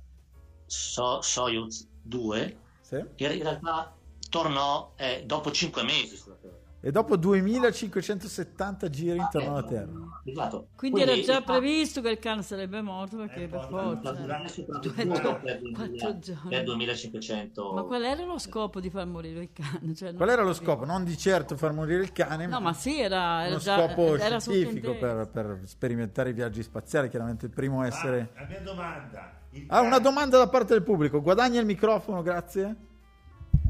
so, 0.66 1.20
Soyuz 1.20 1.88
2 2.02 2.58
Sì. 2.80 2.96
in 3.36 3.42
realtà 3.42 3.94
tornò 4.28 4.92
eh, 4.96 5.24
dopo 5.26 5.50
5 5.50 5.82
mesi 5.82 6.16
sulla 6.16 6.36
Terra. 6.36 6.56
E 6.80 6.92
dopo 6.92 7.16
2570 7.16 8.88
giri 8.88 9.18
intorno 9.18 9.50
alla 9.50 9.64
Terra. 9.64 9.90
Esatto. 10.24 10.68
Quindi 10.76 11.00
era 11.02 11.18
già 11.20 11.38
ah, 11.38 11.42
previsto 11.42 12.00
che 12.00 12.10
il 12.10 12.20
cane 12.20 12.42
sarebbe 12.42 12.80
morto 12.82 13.16
perché 13.16 13.44
Eh, 13.44 13.48
per 13.48 13.66
forza. 13.68 14.12
per, 14.12 14.26
quattro 14.54 14.78
2000 14.80 16.18
giorni. 16.20 16.48
per 16.48 16.62
2500 16.62 17.72
Ma 17.72 17.82
qual 17.82 18.04
era 18.04 18.24
lo 18.24 18.38
scopo 18.38 18.78
di 18.78 18.90
far 18.90 19.06
morire 19.06 19.40
il 19.40 19.50
cane? 19.52 19.92
Cioè, 19.92 20.14
Qual 20.14 20.28
era 20.28 20.42
lo 20.42 20.54
scopo? 20.54 20.84
Non 20.84 21.02
di 21.02 21.16
certo 21.18 21.56
far 21.56 21.72
morire 21.72 22.02
il 22.02 22.12
cane, 22.12 22.46
No, 22.46 22.60
ma 22.60 22.72
sì, 22.72 23.00
era, 23.00 23.40
era 23.40 23.48
uno 23.48 23.58
già 23.58 23.76
scopo 23.76 24.16
era 24.16 24.38
scientifico 24.38 24.96
per, 24.96 25.28
per 25.32 25.62
sperimentare 25.64 26.30
i 26.30 26.32
viaggi 26.32 26.62
spaziali. 26.62 27.08
Chiaramente 27.08 27.46
il 27.46 27.52
primo 27.52 27.80
a 27.80 27.86
essere. 27.86 28.30
Ah, 28.34 28.42
la 28.42 28.46
mia 28.46 28.60
domanda. 28.60 29.32
Ah, 29.66 29.80
una 29.80 29.98
domanda 29.98 30.38
da 30.38 30.48
parte 30.48 30.74
del 30.74 30.84
pubblico. 30.84 31.20
Guadagna 31.20 31.58
il 31.58 31.66
microfono, 31.66 32.22
grazie. 32.22 32.76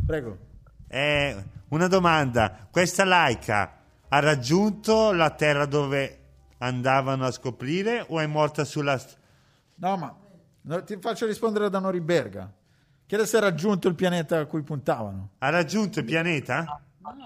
Prego. 0.04 0.36
Eh, 0.88 1.36
una 1.68 1.86
domanda. 1.86 2.68
Questa 2.70 3.04
laica 3.04 3.82
ha 4.08 4.18
raggiunto 4.20 5.12
la 5.12 5.30
terra 5.30 5.66
dove 5.66 6.18
andavano 6.58 7.26
a 7.26 7.30
scoprire 7.30 8.04
o 8.08 8.20
è 8.20 8.26
morta 8.26 8.64
sulla... 8.64 9.00
No, 9.76 9.96
ma 9.96 10.16
no, 10.62 10.84
ti 10.84 10.98
faccio 11.00 11.26
rispondere 11.26 11.70
da 11.70 11.78
Norimberga. 11.78 12.52
Chiede 13.06 13.26
se 13.26 13.36
ha 13.38 13.40
raggiunto 13.40 13.88
il 13.88 13.94
pianeta 13.94 14.38
a 14.38 14.46
cui 14.46 14.62
puntavano. 14.62 15.30
Ha 15.38 15.48
raggiunto 15.50 16.00
il 16.00 16.04
pianeta? 16.04 16.80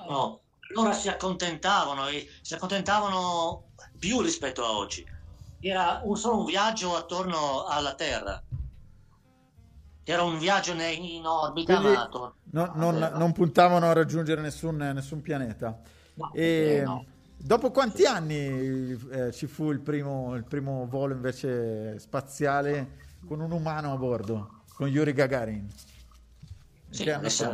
No, 0.08 0.40
allora 0.74 0.92
si 0.92 1.08
accontentavano 1.08 2.06
e 2.08 2.28
si 2.40 2.54
accontentavano 2.54 3.70
più 3.98 4.20
rispetto 4.20 4.64
a 4.64 4.72
oggi. 4.72 5.04
Era 5.60 6.00
un, 6.04 6.16
solo 6.16 6.38
un 6.38 6.44
viaggio 6.44 6.96
attorno 6.96 7.64
alla 7.64 7.94
Terra. 7.94 8.42
Era 10.04 10.22
un 10.22 10.38
viaggio 10.38 10.72
in 10.72 11.26
orbita, 11.26 11.80
Quindi 11.80 11.88
ma 11.92 12.10
non, 12.50 12.72
alla 12.74 13.08
non- 13.08 13.12
non 13.14 13.32
puntavano 13.32 13.86
a 13.88 13.92
raggiungere 13.92 14.40
nessun, 14.40 14.76
nessun 14.76 15.20
pianeta. 15.22 15.80
No, 16.16 16.28
E 16.30 16.82
no. 16.84 17.04
dopo 17.36 17.70
quanti 17.70 18.04
anni 18.04 18.98
eh, 19.10 19.32
ci 19.32 19.46
fu 19.46 19.70
il 19.70 19.80
primo, 19.80 20.34
il 20.34 20.44
primo 20.44 20.86
volo 20.88 21.14
invece 21.14 21.98
spaziale 21.98 23.00
con 23.24 23.40
un 23.40 23.52
umano 23.52 23.92
a 23.92 23.96
bordo, 23.96 24.64
con 24.72 24.88
Yuri 24.88 25.12
Gagarin? 25.12 25.68
Sì, 26.90 27.02
Che 27.02 27.12
adesso 27.12 27.44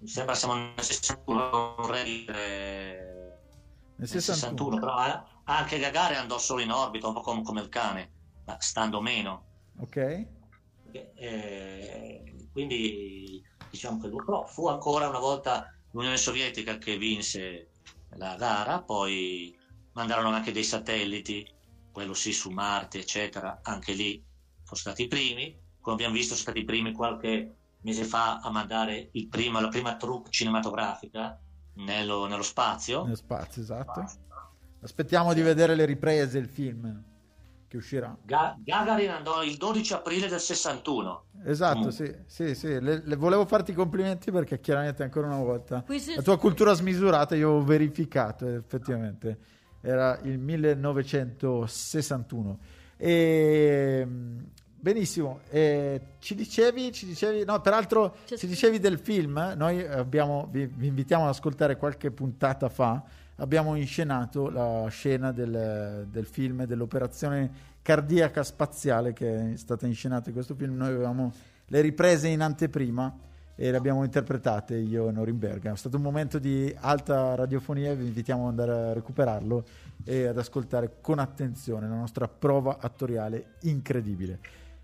mi 0.00 0.08
sembra 0.08 0.34
siamo 0.34 0.54
nel 0.54 0.82
61, 0.82 1.50
non 1.50 1.74
vorrei 1.76 2.04
dire 2.04 3.42
Nel 3.96 4.08
nel 4.08 4.20
61, 4.20 4.78
61. 4.78 4.78
però 4.78 4.94
anche 5.44 5.78
Gagarin 5.78 6.18
andò 6.18 6.38
solo 6.38 6.60
in 6.62 6.70
orbita, 6.70 7.08
un 7.08 7.14
po' 7.14 7.20
come, 7.20 7.42
come 7.42 7.60
il 7.60 7.68
cane, 7.68 8.12
ma 8.44 8.56
stando 8.60 9.00
meno. 9.00 9.46
Ok? 9.78 9.96
Eh, 10.90 12.48
quindi 12.52 13.42
diciamo 13.68 14.00
che 14.00 14.08
però 14.08 14.46
fu 14.46 14.68
ancora 14.68 15.08
una 15.08 15.18
volta 15.18 15.66
l'Unione 15.90 16.16
Sovietica 16.16 16.78
che 16.78 16.96
vinse 16.96 17.70
la 18.16 18.36
gara, 18.36 18.82
poi 18.82 19.54
mandarono 19.92 20.30
anche 20.30 20.52
dei 20.52 20.64
satelliti, 20.64 21.46
quello 21.90 22.14
sì 22.14 22.32
su 22.32 22.50
Marte, 22.50 23.00
eccetera, 23.00 23.60
anche 23.62 23.92
lì 23.92 24.24
sono 24.62 24.80
stati 24.80 25.02
i 25.02 25.08
primi, 25.08 25.58
come 25.80 25.96
abbiamo 25.96 26.14
visto 26.14 26.34
sono 26.34 26.42
stati 26.42 26.60
i 26.60 26.64
primi 26.64 26.92
qualche 26.92 27.56
mese 27.80 28.04
fa 28.04 28.38
a 28.38 28.50
mandare 28.50 29.10
il 29.12 29.28
primo- 29.28 29.60
la 29.60 29.68
prima 29.68 29.96
troupe 29.96 30.30
cinematografica 30.30 31.40
nello, 31.74 32.26
nello 32.26 32.42
spazio. 32.42 33.04
Nello 33.04 33.16
spazio, 33.16 33.62
esatto. 33.62 34.04
Aspettiamo 34.80 35.34
di 35.34 35.42
vedere 35.42 35.74
le 35.74 35.84
riprese, 35.84 36.38
il 36.38 36.48
film 36.48 37.07
che 37.68 37.76
uscirà. 37.76 38.16
Ga- 38.24 38.56
Gagarin 38.58 39.10
andò 39.10 39.44
il 39.44 39.56
12 39.58 39.92
aprile 39.92 40.26
del 40.26 40.40
61. 40.40 41.24
Esatto, 41.44 41.86
Mm. 41.86 41.90
sì, 41.90 42.14
sì, 42.26 42.54
sì. 42.54 42.80
Le- 42.80 43.02
le- 43.04 43.16
volevo 43.16 43.44
farti 43.44 43.72
i 43.72 43.74
complimenti 43.74 44.30
perché 44.32 44.58
chiaramente 44.60 45.02
ancora 45.02 45.26
una 45.26 45.42
volta 45.42 45.82
Qui 45.82 46.00
si- 46.00 46.14
la 46.14 46.22
tua 46.22 46.38
cultura 46.38 46.72
smisurata 46.72 47.34
io 47.36 47.50
ho 47.50 47.62
verificato 47.62 48.46
effettivamente 48.48 49.38
era 49.82 50.18
il 50.24 50.38
1961 50.38 52.58
e 52.96 54.02
mm, 54.04 54.38
benissimo 54.80 55.40
e 55.50 56.00
ci 56.18 56.34
dicevi 56.34 56.90
ci 56.92 57.06
dicevi 57.06 57.44
no 57.44 57.60
peraltro 57.60 58.10
C'è 58.10 58.18
ci 58.18 58.26
scritto- 58.36 58.46
dicevi 58.46 58.78
del 58.80 58.98
film 58.98 59.54
noi 59.56 59.86
abbiamo 59.86 60.48
vi, 60.50 60.66
vi 60.66 60.88
invitiamo 60.88 61.22
ad 61.24 61.30
ascoltare 61.30 61.76
qualche 61.76 62.10
puntata 62.10 62.68
fa 62.68 63.02
abbiamo 63.40 63.74
inscenato 63.74 64.50
la 64.50 64.86
scena 64.88 65.32
del, 65.32 66.06
del 66.10 66.26
film 66.26 66.64
dell'operazione 66.64 67.76
cardiaca 67.82 68.42
spaziale 68.42 69.12
che 69.12 69.52
è 69.52 69.56
stata 69.56 69.86
inscenata 69.86 70.28
in 70.28 70.34
questo 70.34 70.54
film 70.54 70.76
noi 70.76 70.88
avevamo 70.88 71.32
le 71.66 71.80
riprese 71.80 72.28
in 72.28 72.40
anteprima 72.40 73.26
e 73.54 73.70
le 73.70 73.76
abbiamo 73.76 74.04
interpretate 74.04 74.76
io 74.76 75.08
e 75.08 75.12
Norimberga. 75.12 75.72
È 75.72 75.76
stato 75.76 75.96
un 75.96 76.02
momento 76.02 76.38
di 76.38 76.72
alta 76.78 77.34
radiofonia, 77.34 77.92
vi 77.92 78.06
invitiamo 78.06 78.44
ad 78.44 78.50
andare 78.50 78.72
a 78.72 78.92
recuperarlo 78.92 79.64
e 80.04 80.26
ad 80.26 80.38
ascoltare 80.38 80.98
con 81.00 81.18
attenzione 81.18 81.88
la 81.88 81.96
nostra 81.96 82.28
prova 82.28 82.78
attoriale 82.80 83.54
incredibile. 83.62 84.38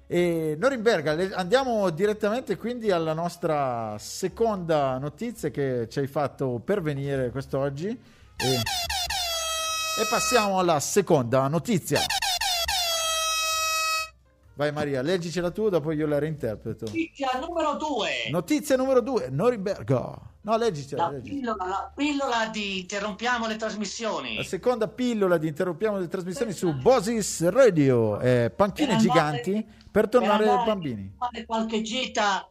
E 0.08 0.56
Norimberga, 0.58 1.36
andiamo 1.36 1.88
direttamente 1.90 2.56
quindi 2.56 2.90
alla 2.90 3.12
nostra 3.12 3.96
seconda 3.98 4.98
notizia 4.98 5.50
che 5.50 5.86
ci 5.88 6.00
hai 6.00 6.08
fatto 6.08 6.60
pervenire 6.64 7.30
quest'oggi 7.30 7.96
e, 8.36 8.54
e 8.54 10.06
passiamo 10.10 10.58
alla 10.58 10.80
seconda 10.80 11.46
notizia. 11.48 12.00
Vai 14.56 14.70
Maria, 14.70 15.02
leggicela 15.02 15.50
tu, 15.50 15.68
dopo 15.68 15.90
io 15.90 16.06
la 16.06 16.20
reinterpreto. 16.20 16.84
Notizia 16.86 17.30
numero 17.40 17.74
2. 17.74 18.08
Notizia 18.30 18.76
numero 18.76 19.00
due, 19.00 19.28
Norimberga. 19.28 20.16
No, 20.42 20.56
leggicela, 20.56 21.06
La 21.06 21.10
leggicela. 21.10 21.54
pillola, 21.54 21.66
la 21.66 21.92
pillola 21.92 22.46
di 22.52 22.80
interrompiamo 22.80 23.48
le 23.48 23.56
trasmissioni. 23.56 24.36
La 24.36 24.44
seconda 24.44 24.86
pillola 24.86 25.38
di 25.38 25.48
interrompiamo 25.48 25.98
le 25.98 26.06
trasmissioni 26.06 26.52
su 26.52 26.72
Bosis 26.72 27.48
Radio, 27.48 28.20
eh, 28.20 28.52
panchine 28.54 28.88
Per 28.88 28.96
andare- 28.96 29.40
giganti 29.42 29.66
per 29.90 30.08
tornare 30.08 30.44
per 30.44 30.54
ai 30.58 30.64
bambini. 30.66 31.14
Fare 31.18 31.44
qualche 31.46 31.82
gita 31.82 32.48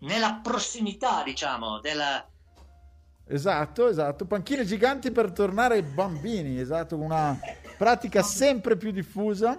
nella 0.00 0.38
prossimità, 0.42 1.22
diciamo, 1.24 1.80
della... 1.80 2.24
Esatto, 3.34 3.88
esatto, 3.88 4.26
panchine 4.26 4.64
giganti 4.64 5.10
per 5.10 5.32
tornare 5.32 5.76
ai 5.76 5.82
bambini, 5.82 6.58
esatto, 6.60 6.96
una 6.96 7.38
pratica 7.78 8.22
sempre 8.22 8.76
più 8.76 8.90
diffusa. 8.90 9.58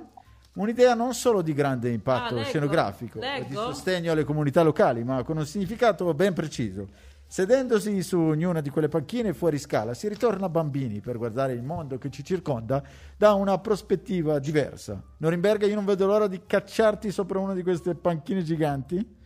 Un'idea 0.55 0.93
non 0.93 1.15
solo 1.15 1.41
di 1.41 1.53
grande 1.53 1.89
impatto 1.89 2.35
Ah, 2.35 2.37
leggo, 2.37 2.49
scenografico 2.49 3.17
e 3.19 3.21
di 3.47 3.55
leggo. 3.55 3.73
sostegno 3.73 4.11
alle 4.11 4.23
comunità 4.23 4.61
locali, 4.61 5.03
ma 5.03 5.23
con 5.23 5.37
un 5.37 5.45
significato 5.47 6.13
ben 6.13 6.33
preciso. 6.33 6.87
Sedendosi 7.25 8.03
su 8.03 8.19
ognuna 8.19 8.61
di 8.61 8.69
quelle 8.69 8.89
panchine 8.89 9.33
fuori 9.33 9.57
scala, 9.57 9.95
si 9.95 10.07
ritorna 10.07 10.49
bambini 10.49 10.99
per 10.99 11.17
guardare 11.17 11.53
il 11.53 11.63
mondo 11.63 11.97
che 11.97 12.11
ci 12.11 12.23
circonda 12.23 12.83
da 13.17 13.33
una 13.33 13.57
prospettiva 13.57 14.37
diversa. 14.37 15.01
Norimberga, 15.17 15.65
io 15.65 15.73
non 15.73 15.85
vedo 15.85 16.05
l'ora 16.05 16.27
di 16.27 16.41
cacciarti 16.45 17.09
sopra 17.09 17.39
una 17.39 17.55
di 17.55 17.63
queste 17.63 17.95
panchine 17.95 18.43
giganti 18.43 19.21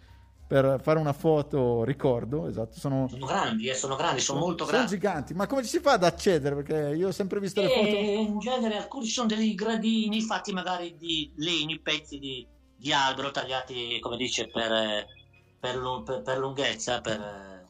per 0.48 0.80
fare 0.82 0.98
una 0.98 1.14
foto 1.14 1.84
ricordo. 1.84 2.48
Esatto, 2.48 2.80
sono, 2.80 3.08
Sono 3.10 3.26
grandi, 3.26 3.68
eh, 3.68 3.74
sono 3.76 3.96
grandi, 3.98 4.22
sono 4.22 4.40
molto 4.40 4.64
sono 4.64 4.78
grandi. 4.78 4.94
giganti. 4.96 5.34
Ma 5.34 5.46
come 5.46 5.64
ci 5.64 5.70
si 5.70 5.80
fa 5.80 5.94
ad 5.94 6.04
accedere? 6.04 6.56
Perché 6.56 6.96
io 6.96 7.10
ho 7.10 7.12
sempre 7.12 7.40
visto 7.40 7.62
le 7.62 7.68
foto. 7.70 7.82
E 7.88 8.14
in 8.22 8.40
genere 8.40 8.78
alcuni 8.78 9.08
sono 9.08 9.28
dei 9.28 9.54
gradini 9.54 10.22
fatti 10.22 10.54
magari 10.54 10.96
di 10.98 11.32
legni, 11.36 11.80
pezzi 11.82 12.18
di, 12.18 12.48
di 12.76 12.94
albero 12.94 13.32
tagliati, 13.32 14.00
come 14.00 14.16
dice, 14.16 14.48
per, 14.48 14.72
eh, 14.72 15.08
per, 15.60 15.80
per- 16.06 16.22
per 16.22 16.38
lunghezza, 16.38 17.02
per, 17.02 17.20
eh, 17.20 17.66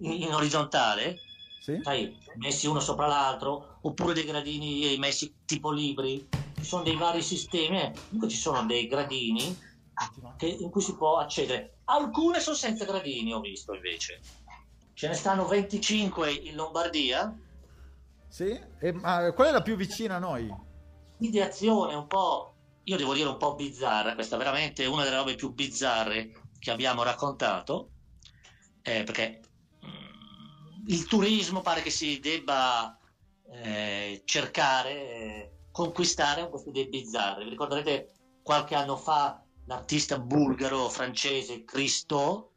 in, 0.00 0.22
in 0.22 0.34
orizzontale, 0.34 1.16
Sì? 1.62 1.80
sai, 1.82 2.14
messi 2.36 2.66
uno 2.66 2.80
sopra 2.80 3.06
l'altro, 3.06 3.78
oppure 3.80 4.12
dei 4.12 4.24
gradini 4.24 4.96
messi 4.98 5.34
tipo 5.46 5.70
libri. 5.70 6.28
Ci 6.56 6.64
sono 6.64 6.82
dei 6.82 6.96
vari 6.96 7.22
sistemi, 7.22 7.78
eh. 7.80 7.92
comunque 8.08 8.28
ci 8.28 8.36
sono 8.36 8.64
dei 8.64 8.86
gradini 8.86 9.72
che- 10.36 10.46
in 10.46 10.70
cui 10.70 10.82
si 10.82 10.96
può 10.96 11.18
accedere. 11.18 11.78
Alcune 11.84 12.40
sono 12.40 12.56
senza 12.56 12.84
gradini, 12.84 13.32
ho 13.32 13.40
visto 13.40 13.74
invece. 13.74 14.20
Ce 14.92 15.08
ne 15.08 15.14
stanno 15.14 15.46
25 15.46 16.30
in 16.30 16.54
Lombardia. 16.54 17.36
Sì? 18.28 18.58
E, 18.78 18.92
ma 18.92 19.32
qual 19.32 19.48
è 19.48 19.50
la 19.50 19.62
più 19.62 19.76
vicina 19.76 20.16
a 20.16 20.20
noi? 20.20 20.72
ideazione 21.18 21.94
un 21.94 22.06
po', 22.06 22.54
io 22.84 22.96
devo 22.96 23.14
dire 23.14 23.28
un 23.28 23.36
po' 23.36 23.54
bizzarra, 23.54 24.14
questa 24.14 24.36
è 24.36 24.38
veramente 24.38 24.84
una 24.86 25.04
delle 25.04 25.16
robe 25.16 25.34
più 25.34 25.52
bizzarre 25.52 26.32
che 26.58 26.70
abbiamo 26.70 27.02
raccontato, 27.02 27.90
eh, 28.82 29.04
perché 29.04 29.40
mm, 29.84 30.86
il 30.88 31.06
turismo 31.06 31.60
pare 31.60 31.82
che 31.82 31.90
si 31.90 32.18
debba 32.20 32.98
eh, 33.50 34.22
cercare, 34.24 34.90
eh, 34.92 35.52
conquistare 35.70 36.48
queste 36.48 36.70
idee 36.70 36.88
bizzarre. 36.88 37.44
Vi 37.44 37.50
ricorderete 37.50 38.12
qualche 38.42 38.74
anno 38.74 38.96
fa 38.96 39.43
l'artista 39.66 40.18
bulgaro 40.18 40.88
francese 40.88 41.64
Christo 41.64 42.50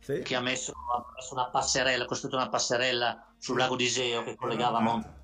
Sì. 0.00 0.20
che 0.22 0.34
ha 0.34 0.40
messo, 0.40 0.72
ha 0.72 1.04
messo 1.16 1.32
una 1.34 1.46
passerella, 1.48 2.04
ha 2.04 2.06
costruito 2.06 2.36
una 2.36 2.48
passerella 2.48 3.34
sul 3.38 3.56
lago 3.58 3.74
di 3.76 3.84
Iseo 3.84 4.22
che 4.22 4.34
collegava 4.36 4.80
Monte. 4.80 5.22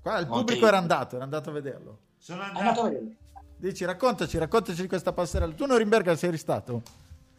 Qua 0.00 0.18
il 0.18 0.26
Monte- 0.26 0.44
pubblico 0.44 0.66
era 0.66 0.78
andato, 0.78 1.14
era 1.16 1.24
andato 1.24 1.50
a 1.50 1.52
vederlo. 1.52 1.98
Sono 2.18 2.42
È 2.42 2.46
andato 2.46 2.58
a 2.58 2.68
andato, 2.68 2.82
vedere? 2.84 3.16
Dici, 3.58 3.84
raccontaci, 3.84 4.38
raccontaci 4.38 4.80
di 4.80 4.88
questa 4.88 5.12
passerella. 5.12 5.52
Tu 5.54 5.66
Norimberga 5.66 6.16
sei 6.16 6.36
stato? 6.38 6.82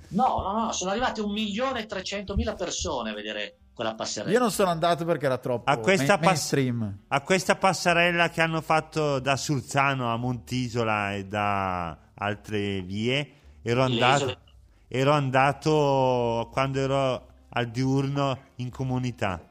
No, 0.10 0.42
no, 0.42 0.52
no, 0.66 0.72
sono 0.72 0.92
arrivate 0.92 1.22
un 1.22 1.32
milione 1.32 1.82
e 1.82 1.86
trecentomila 1.86 2.54
persone 2.54 3.10
a 3.10 3.14
vedere 3.14 3.58
quella 3.74 3.96
passerella. 3.96 4.32
Io 4.32 4.40
non 4.40 4.52
sono 4.52 4.70
andato 4.70 5.04
perché 5.06 5.26
era 5.26 5.40
troppo 5.40 5.70
A 5.70 5.78
questa 5.78 6.18
main- 6.18 6.30
pass- 6.30 7.02
a 7.08 7.22
questa 7.22 7.56
passerella 7.56 8.30
che 8.30 8.42
hanno 8.42 8.62
fatto 8.62 9.20
da 9.20 9.36
Sulzano 9.36 10.14
a 10.14 10.18
Montisola 10.18 11.14
e 11.16 11.26
da 11.26 11.98
altre 12.24 12.82
vie, 12.82 13.32
ero 13.62 13.82
andato, 13.84 14.38
ero 14.88 15.12
andato 15.12 16.50
quando 16.52 16.80
ero 16.80 17.28
al 17.50 17.70
diurno 17.70 18.38
in 18.56 18.70
comunità. 18.70 19.42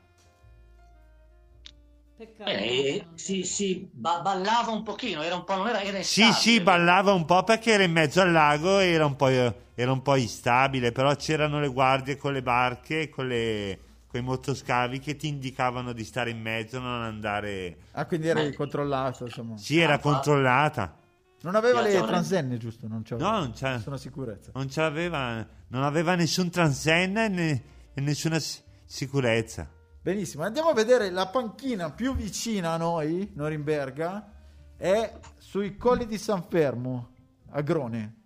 Peccato. 2.16 2.50
Eh, 2.50 3.06
sì, 3.14 3.42
sì, 3.42 3.88
ba- 3.92 4.20
ballava 4.20 4.70
un 4.70 4.82
pochino, 4.82 5.22
era 5.22 5.34
un 5.34 5.44
po', 5.44 5.56
non 5.56 5.68
era, 5.68 5.82
era 5.82 5.98
Sì, 5.98 6.22
instabile. 6.22 6.32
sì, 6.34 6.60
ballava 6.60 7.12
un 7.12 7.24
po' 7.24 7.42
perché 7.44 7.72
era 7.72 7.84
in 7.84 7.92
mezzo 7.92 8.20
al 8.20 8.32
lago 8.32 8.78
e 8.80 8.88
era 8.90 9.06
un 9.06 9.16
po', 9.16 9.28
era 9.28 9.92
un 9.92 10.02
po' 10.02 10.16
instabile, 10.16 10.92
però 10.92 11.14
c'erano 11.16 11.60
le 11.60 11.68
guardie 11.68 12.16
con 12.16 12.32
le 12.32 12.42
barche, 12.42 13.08
con, 13.08 13.28
le, 13.28 13.78
con 14.08 14.20
i 14.20 14.22
motoscavi 14.22 14.98
che 14.98 15.16
ti 15.16 15.28
indicavano 15.28 15.92
di 15.92 16.04
stare 16.04 16.30
in 16.30 16.40
mezzo, 16.40 16.78
non 16.80 17.02
andare... 17.02 17.76
Ah, 17.92 18.06
quindi 18.06 18.28
eri 18.28 18.52
controllato, 18.54 19.24
insomma. 19.24 19.56
Sì, 19.56 19.78
era 19.80 19.94
Ah, 19.94 19.98
controllata. 19.98 20.94
Non 21.42 21.54
aveva 21.54 21.80
le 21.80 22.00
transenne, 22.00 22.56
giusto? 22.58 22.86
Non 22.88 23.02
c'aveva 23.02 23.30
No, 23.30 23.38
non 23.40 23.52
c'è. 23.52 23.72
nessuna 23.72 23.96
sicurezza. 23.96 24.50
Non, 24.54 24.66
c'aveva, 24.68 25.46
non 25.68 25.82
aveva 25.82 26.14
nessun 26.14 26.50
transenna 26.50 27.24
e, 27.24 27.28
ne- 27.28 27.62
e 27.94 28.00
nessuna 28.00 28.38
si- 28.38 28.60
sicurezza. 28.84 29.68
Benissimo, 30.02 30.42
andiamo 30.44 30.68
a 30.70 30.74
vedere 30.74 31.10
la 31.10 31.26
panchina 31.28 31.90
più 31.90 32.14
vicina 32.14 32.72
a 32.72 32.76
noi, 32.76 33.30
Norimberga, 33.34 34.30
è 34.76 35.18
sui 35.38 35.76
colli 35.76 36.06
di 36.06 36.18
San 36.18 36.44
Fermo, 36.48 37.10
a 37.50 37.60
Grone. 37.60 38.16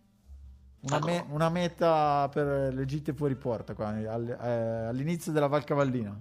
Una, 0.83 0.99
me- 1.01 1.25
una 1.31 1.49
meta 1.49 2.29
per 2.33 2.73
le 2.73 2.85
gite 2.85 3.13
fuori 3.13 3.35
porta, 3.35 3.75
qua, 3.75 3.89
al- 3.89 4.29
eh, 4.41 4.87
all'inizio 4.89 5.33
della 5.33 5.49
Val 5.49 5.65
Cavallina. 5.65 6.17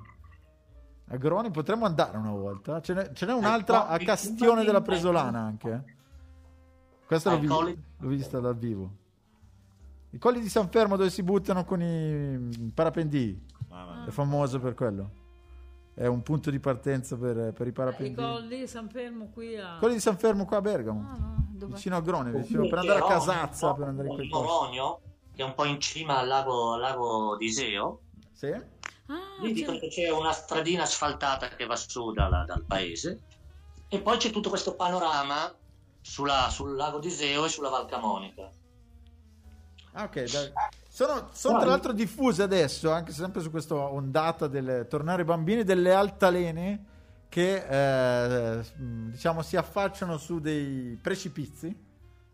A 1.09 1.17
Grone 1.17 1.51
potremmo 1.51 1.85
andare 1.85 2.17
una 2.17 2.31
volta. 2.31 2.81
Ce 2.81 2.93
n'è, 2.93 3.11
ce 3.13 3.25
n'è 3.27 3.33
un'altra 3.33 3.87
a 3.87 3.97
Castione 3.99 4.63
della 4.63 4.81
Presolana 4.81 5.39
anche. 5.39 5.94
Questa 7.05 7.31
l'ho, 7.31 7.39
vi- 7.39 7.47
colli- 7.47 7.83
l'ho 7.99 8.07
vista 8.07 8.39
dal 8.39 8.55
vivo. 8.57 8.91
I 10.11 10.17
colli 10.17 10.39
di 10.39 10.49
San 10.49 10.69
Fermo 10.69 10.95
dove 10.95 11.09
si 11.09 11.23
buttano 11.23 11.65
con 11.65 11.81
i 11.81 12.71
parapendii. 12.73 13.45
È 14.07 14.09
famoso 14.11 14.59
per 14.59 14.73
quello. 14.73 15.23
È 15.93 16.05
un 16.07 16.21
punto 16.23 16.49
di 16.49 16.59
partenza 16.59 17.15
per, 17.17 17.53
per 17.53 17.65
i 17.67 17.69
I 17.69 17.73
parapendii. 17.73 18.15
colli 18.23 18.67
San 18.67 18.89
Fermo 18.89 19.29
qui 19.29 19.57
a... 19.57 19.77
Quelli 19.79 19.95
di 19.95 19.99
San 19.99 20.17
Fermo 20.17 20.45
qua 20.45 20.57
a 20.57 20.61
Bergamo. 20.61 21.09
Ah, 21.09 21.17
no, 21.17 21.47
dove- 21.51 21.73
Vicino 21.75 21.95
a 21.97 22.01
Grone, 22.01 22.31
vicino, 22.31 22.67
per 22.67 22.79
andare 22.79 22.99
a 22.99 23.05
Casazza, 23.05 23.73
per 23.73 23.87
andare 23.87 24.07
in 24.09 24.13
quei 24.15 24.27
posti. 24.27 24.45
Moronio, 24.47 24.99
che 25.33 25.41
è 25.41 25.45
un 25.45 25.53
po' 25.53 25.65
in 25.65 25.79
cima 25.79 26.17
al 26.19 26.27
lago, 26.27 26.73
al 26.73 26.79
lago 26.81 27.35
di 27.37 27.45
Iseo. 27.45 27.99
Sì? 28.33 28.47
Ah, 28.51 29.41
Lì 29.41 29.53
dicono 29.53 29.77
che 29.77 29.87
c'è 29.89 30.09
una 30.09 30.31
stradina 30.31 30.83
asfaltata 30.83 31.47
che 31.49 31.65
va 31.65 31.75
su 31.75 32.11
dalla- 32.11 32.43
dal 32.45 32.63
paese. 32.63 33.21
E 33.87 33.99
poi 34.01 34.17
c'è 34.17 34.31
tutto 34.31 34.49
questo 34.49 34.75
panorama 34.75 35.53
sulla- 36.09 36.49
sul 36.51 36.75
lago 36.75 36.99
di 36.99 37.07
Iseo 37.07 37.45
e 37.45 37.49
sulla 37.49 37.69
Val 37.69 37.87
Camonica. 37.87 38.49
Ah, 39.93 40.03
ok. 40.03 40.31
dai. 40.31 40.51
Sono, 40.87 41.29
sono 41.33 41.57
tra 41.59 41.67
l'altro 41.69 41.91
diffuse 41.93 42.43
adesso, 42.43 42.91
anche 42.91 43.11
sempre 43.11 43.41
su 43.41 43.49
questa 43.49 43.75
ondata 43.75 44.47
del 44.47 44.85
tornare 44.87 45.25
bambini, 45.25 45.63
delle 45.63 45.93
altalene 45.93 46.85
che 47.27 47.65
eh, 47.67 48.63
diciamo 48.77 49.41
si 49.41 49.57
affacciano 49.57 50.17
su 50.17 50.39
dei 50.39 50.97
precipizi 51.01 51.75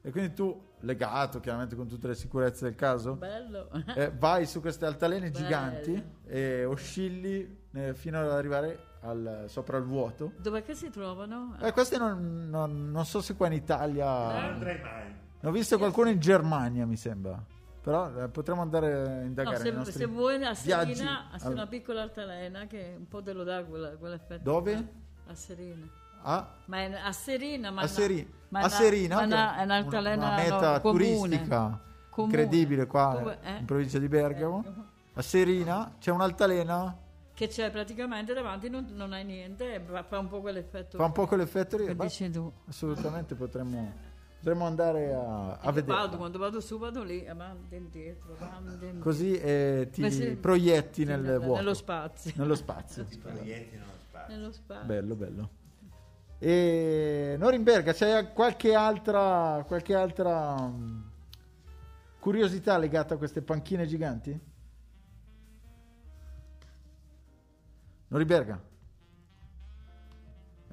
e 0.03 0.11
quindi 0.11 0.33
tu, 0.33 0.69
legato 0.81 1.39
chiaramente 1.39 1.75
con 1.75 1.87
tutte 1.87 2.07
le 2.07 2.15
sicurezze 2.15 2.65
del 2.65 2.75
caso, 2.75 3.13
Bello. 3.15 3.69
eh, 3.95 4.11
vai 4.11 4.45
su 4.45 4.59
queste 4.59 4.85
altalene 4.85 5.29
Bello. 5.31 5.43
giganti 5.43 6.03
e 6.27 6.65
oscilli 6.65 7.59
eh, 7.73 7.93
fino 7.95 8.19
ad 8.19 8.29
arrivare 8.29 8.89
al- 9.01 9.45
sopra 9.47 9.77
il 9.77 9.83
vuoto. 9.83 10.31
Dov'è 10.37 10.63
che 10.63 10.73
si 10.75 10.89
trovano? 10.89 11.55
Eh, 11.61 11.71
queste 11.71 11.97
non, 11.97 12.47
non- 12.49 12.91
non 12.91 13.05
so 13.05 13.21
se 13.21 13.35
qua 13.35 13.47
in 13.47 13.53
Italia... 13.53 14.05
Eh. 14.05 14.47
andrei 14.53 14.79
mai. 14.81 15.15
Ne 15.39 15.49
ho 15.49 15.51
visto 15.51 15.77
qualcuno 15.77 16.09
in 16.09 16.19
Germania, 16.19 16.85
mi 16.85 16.97
sembra. 16.97 17.41
Però 17.81 18.11
eh, 18.23 18.27
potremmo 18.27 18.61
andare 18.61 18.93
a 18.93 19.07
No, 19.15 19.21
indagare 19.23 19.57
se, 19.57 19.63
nei 19.63 19.73
nostri 19.73 19.97
se 19.97 20.05
vuoi 20.05 20.35
a 20.43 20.53
viaggi. 20.61 20.93
Serina, 20.95 21.29
c'è 21.35 21.45
Al- 21.47 21.53
una 21.53 21.65
piccola 21.67 22.01
altalena 22.03 22.67
che 22.67 22.93
un 22.97 23.07
po' 23.07 23.23
te 23.23 23.33
lo 23.33 23.43
dà 23.43 23.63
quella- 23.63 23.95
quell'effetto. 23.97 24.43
Dove? 24.43 24.87
A 25.27 25.33
Serina. 25.33 25.87
a, 26.23 26.47
Ma 26.65 26.77
è 26.77 26.93
a 26.93 27.11
Serina, 27.11 27.71
ma 27.71 27.79
a, 27.79 27.83
no- 27.85 27.89
Seri- 27.89 28.31
ma 28.49 28.59
a 28.59 28.63
no- 28.63 28.69
Serina, 28.69 29.15
ma 29.15 29.25
no, 29.25 29.55
è 29.59 29.63
un'altalena 29.63 30.25
una 30.27 30.35
meta 30.35 30.71
no, 30.73 30.81
turistica 30.91 31.79
Comune. 32.11 32.33
incredibile 32.41 32.85
qua 32.85 33.37
eh? 33.41 33.57
in 33.57 33.65
provincia 33.65 33.97
di 33.97 34.07
Bergamo. 34.07 34.63
A 35.13 35.21
Serina 35.23 35.95
c'è 35.99 36.11
un'altalena, 36.11 36.95
Che 37.41 37.47
c'è 37.47 37.71
praticamente 37.71 38.35
davanti, 38.35 38.69
non, 38.69 38.85
non 38.93 39.13
hai 39.13 39.25
niente, 39.25 39.73
e 39.73 39.81
fa 40.07 40.19
un 40.19 40.27
po' 40.27 40.41
quell'effetto 40.41 40.95
fa 40.99 41.05
un 41.05 41.11
po' 41.11 41.25
quell'effetto 41.25 41.75
lì. 41.75 41.85
Beh, 41.85 41.95
dici 42.03 42.29
tu. 42.29 42.53
assolutamente 42.67 43.33
potremmo, 43.33 43.93
potremmo 44.37 44.67
andare 44.67 45.11
a, 45.11 45.57
a 45.59 45.71
vedere. 45.71 45.97
vado, 45.97 46.17
quando 46.17 46.37
vado 46.37 46.59
su 46.59 46.77
vado 46.77 47.01
lì, 47.01 47.27
avanti 47.27 47.73
e 47.73 47.77
indietro, 47.79 48.35
avanti 48.39 48.73
indietro. 48.73 48.99
Così 48.99 49.39
eh, 49.39 49.89
ti 49.91 50.11
sì. 50.11 50.35
proietti 50.35 51.03
nel 51.03 51.21
nel- 51.21 51.39
vuoto. 51.39 51.55
Nello 51.55 51.73
spazio. 51.73 52.31
Nello 52.35 52.53
spazio. 52.53 53.07
Nello 54.27 54.51
spazio. 54.51 54.85
Bello, 54.85 55.15
bello. 55.15 55.49
E 56.37 57.37
Norimberga, 57.39 57.91
c'è 57.93 58.33
qualche 58.33 58.75
altra, 58.75 59.63
qualche 59.65 59.95
altra 59.95 60.57
mm, 60.59 61.01
curiosità 62.19 62.77
legata 62.77 63.15
a 63.15 63.17
queste 63.17 63.41
panchine 63.41 63.87
giganti? 63.87 64.39
Norimberga. 68.11 68.61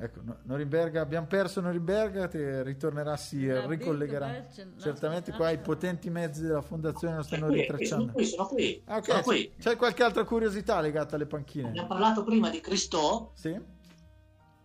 Ecco, 0.01 0.21
no- 0.23 0.39
Norimberga, 0.45 1.01
abbiamo 1.01 1.27
perso 1.27 1.61
Norimberga, 1.61 2.29
ti 2.29 2.39
ritornerà, 2.63 3.17
si 3.17 3.51
ricollegherà. 3.67 4.47
Certamente 4.81 5.33
qua 5.33 5.51
i 5.51 5.59
potenti 5.59 6.09
mezzi 6.11 6.43
della 6.43 6.63
fondazione 6.63 7.17
lo 7.17 7.23
stanno 7.23 7.47
Qui, 7.47 7.55
qui, 7.55 7.65
sono 7.65 7.77
ritracciando. 7.77 8.13
qui, 8.13 8.25
sono 8.25 8.47
qui. 8.47 8.83
Ah, 8.87 8.97
ok. 8.99 9.05
sono 9.05 9.23
qui. 9.23 9.55
C'è 9.59 9.77
qualche 9.77 10.03
altra 10.05 10.25
curiosità 10.25 10.81
legata 10.81 11.17
alle 11.17 11.27
panchine? 11.27 11.69
Abbiamo 11.69 11.89
parlato 11.89 12.23
prima 12.25 12.49
di 12.51 12.61
Christo, 12.61 13.33
Sì? 13.35 13.49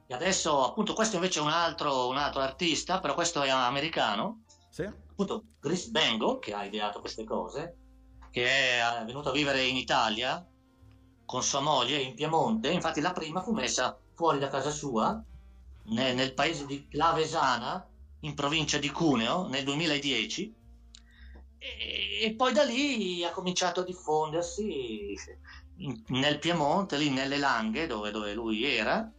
e 0.06 0.14
adesso 0.14 0.64
appunto 0.66 0.94
questo 0.94 1.16
invece 1.16 1.40
è 1.40 1.44
un 1.44 1.50
altro, 1.50 2.10
un 2.10 2.18
altro 2.18 2.42
artista, 2.42 3.00
però 3.00 3.16
questo 3.16 3.42
è 3.42 3.50
americano, 3.50 4.44
Sì? 4.70 4.84
appunto 4.84 5.46
Chris 5.60 5.88
Bengo, 5.90 6.38
che 6.38 6.54
ha 6.54 6.64
ideato 6.64 7.00
queste 7.00 7.24
cose, 7.24 7.78
che 8.30 8.46
è 8.46 8.80
eh, 9.02 9.06
venuto 9.06 9.30
a 9.30 9.34
vivere 9.34 9.64
in 9.64 9.78
Italia 9.78 10.46
con 11.34 11.42
sua 11.42 11.62
moglie 11.62 11.98
in 11.98 12.14
Piemonte, 12.14 12.70
infatti 12.70 13.02
la 13.02 13.12
prima 13.12 13.42
fu 13.42 13.54
messa 13.54 13.98
fuori 14.14 14.38
da 14.38 14.50
casa 14.50 14.70
sua, 14.70 15.20
ne- 15.86 16.14
nel 16.14 16.36
paese 16.36 16.68
di 16.68 16.88
Clavesana, 16.88 17.90
in 18.20 18.36
provincia 18.36 18.78
di 18.78 18.92
Cuneo, 18.92 19.48
nel 19.48 19.64
2010, 19.64 20.54
e, 21.58 22.20
e 22.22 22.36
poi 22.36 22.54
da 22.54 22.62
lì 22.62 23.24
ha 23.24 23.32
cominciato 23.32 23.80
a 23.80 23.84
diffondersi 23.84 25.16
in- 25.78 26.04
nel 26.10 26.38
Piemonte, 26.38 26.98
lì 26.98 27.10
nelle 27.10 27.40
Langhe, 27.40 27.88
dove, 27.88 28.12
dove 28.12 28.36
lui 28.36 28.64
era, 28.64 29.12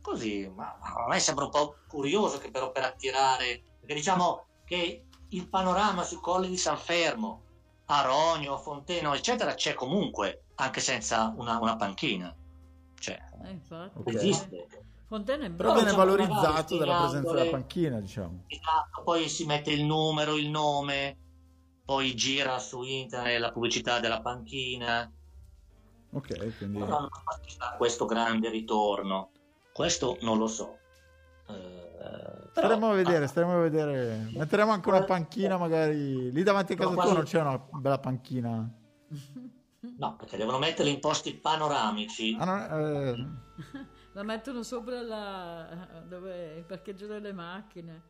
così, 0.00 0.48
ma 0.54 0.78
a 0.80 1.08
me 1.08 1.18
sembra 1.18 1.46
un 1.46 1.50
po' 1.50 1.78
curioso 1.88 2.38
che 2.38 2.52
però 2.52 2.70
per 2.70 2.84
attirare, 2.84 3.60
perché 3.80 3.94
diciamo 3.96 4.46
che 4.64 5.04
il 5.30 5.48
panorama 5.48 6.04
sui 6.04 6.20
colli 6.20 6.48
di 6.48 6.58
San 6.58 6.78
Fermo, 6.78 7.42
Aronio, 7.86 8.56
Fonteno, 8.56 9.14
eccetera, 9.14 9.54
c'è 9.54 9.74
comunque, 9.74 10.42
anche 10.56 10.80
senza 10.80 11.32
una, 11.36 11.58
una 11.60 11.76
panchina. 11.76 12.34
Cioè, 12.98 13.18
Eh, 13.44 13.50
infatti. 13.50 14.14
Esiste. 14.14 14.66
Fontana 15.06 15.44
è 15.44 15.50
Però 15.50 15.72
bravo. 15.72 15.74
viene 15.74 15.90
diciamo, 15.90 16.04
valorizzato 16.04 16.76
dalla 16.78 16.98
presenza 17.02 17.32
della 17.32 17.50
panchina, 17.50 18.00
diciamo. 18.00 18.42
Esatto, 18.48 19.02
poi 19.04 19.28
si 19.28 19.46
mette 19.46 19.70
il 19.70 19.84
numero, 19.84 20.36
il 20.36 20.48
nome, 20.48 21.16
poi 21.84 22.14
gira 22.16 22.58
su 22.58 22.82
internet 22.82 23.38
la 23.38 23.52
pubblicità 23.52 24.00
della 24.00 24.20
panchina. 24.20 25.08
Ok, 26.10 26.56
quindi... 26.56 26.78
Però 26.78 27.00
non 27.00 27.08
questo 27.76 28.04
grande 28.06 28.50
ritorno. 28.50 29.30
Questo 29.72 30.16
non 30.22 30.38
lo 30.38 30.46
so. 30.48 30.76
Eh, 31.48 31.52
però- 31.52 32.50
Staremo 32.50 32.90
a 32.90 32.94
vedere, 32.94 33.26
staremo 33.28 33.52
a 33.58 33.60
vedere. 33.60 34.28
Metteremo 34.32 34.72
anche 34.72 34.88
una 34.88 35.04
panchina 35.04 35.56
magari... 35.56 36.32
Lì 36.32 36.42
davanti 36.42 36.72
a 36.72 36.76
casa 36.76 36.88
No, 36.88 36.94
tua 36.94 37.02
quasi- 37.04 37.16
non 37.16 37.24
c'è 37.26 37.40
una 37.40 37.58
bella 37.80 37.98
panchina. 37.98 38.68
No, 39.98 40.16
perché 40.16 40.36
devono 40.36 40.58
metterli 40.58 40.90
in 40.92 41.00
posti 41.00 41.34
panoramici. 41.34 42.36
Ah, 42.38 42.44
no, 42.44 42.78
eh, 42.78 43.26
La 44.12 44.22
mettono 44.22 44.62
sopra 44.62 45.00
la... 45.02 46.02
dove 46.06 46.54
il 46.56 46.64
parcheggio 46.64 47.06
delle 47.06 47.32
macchine. 47.32 48.02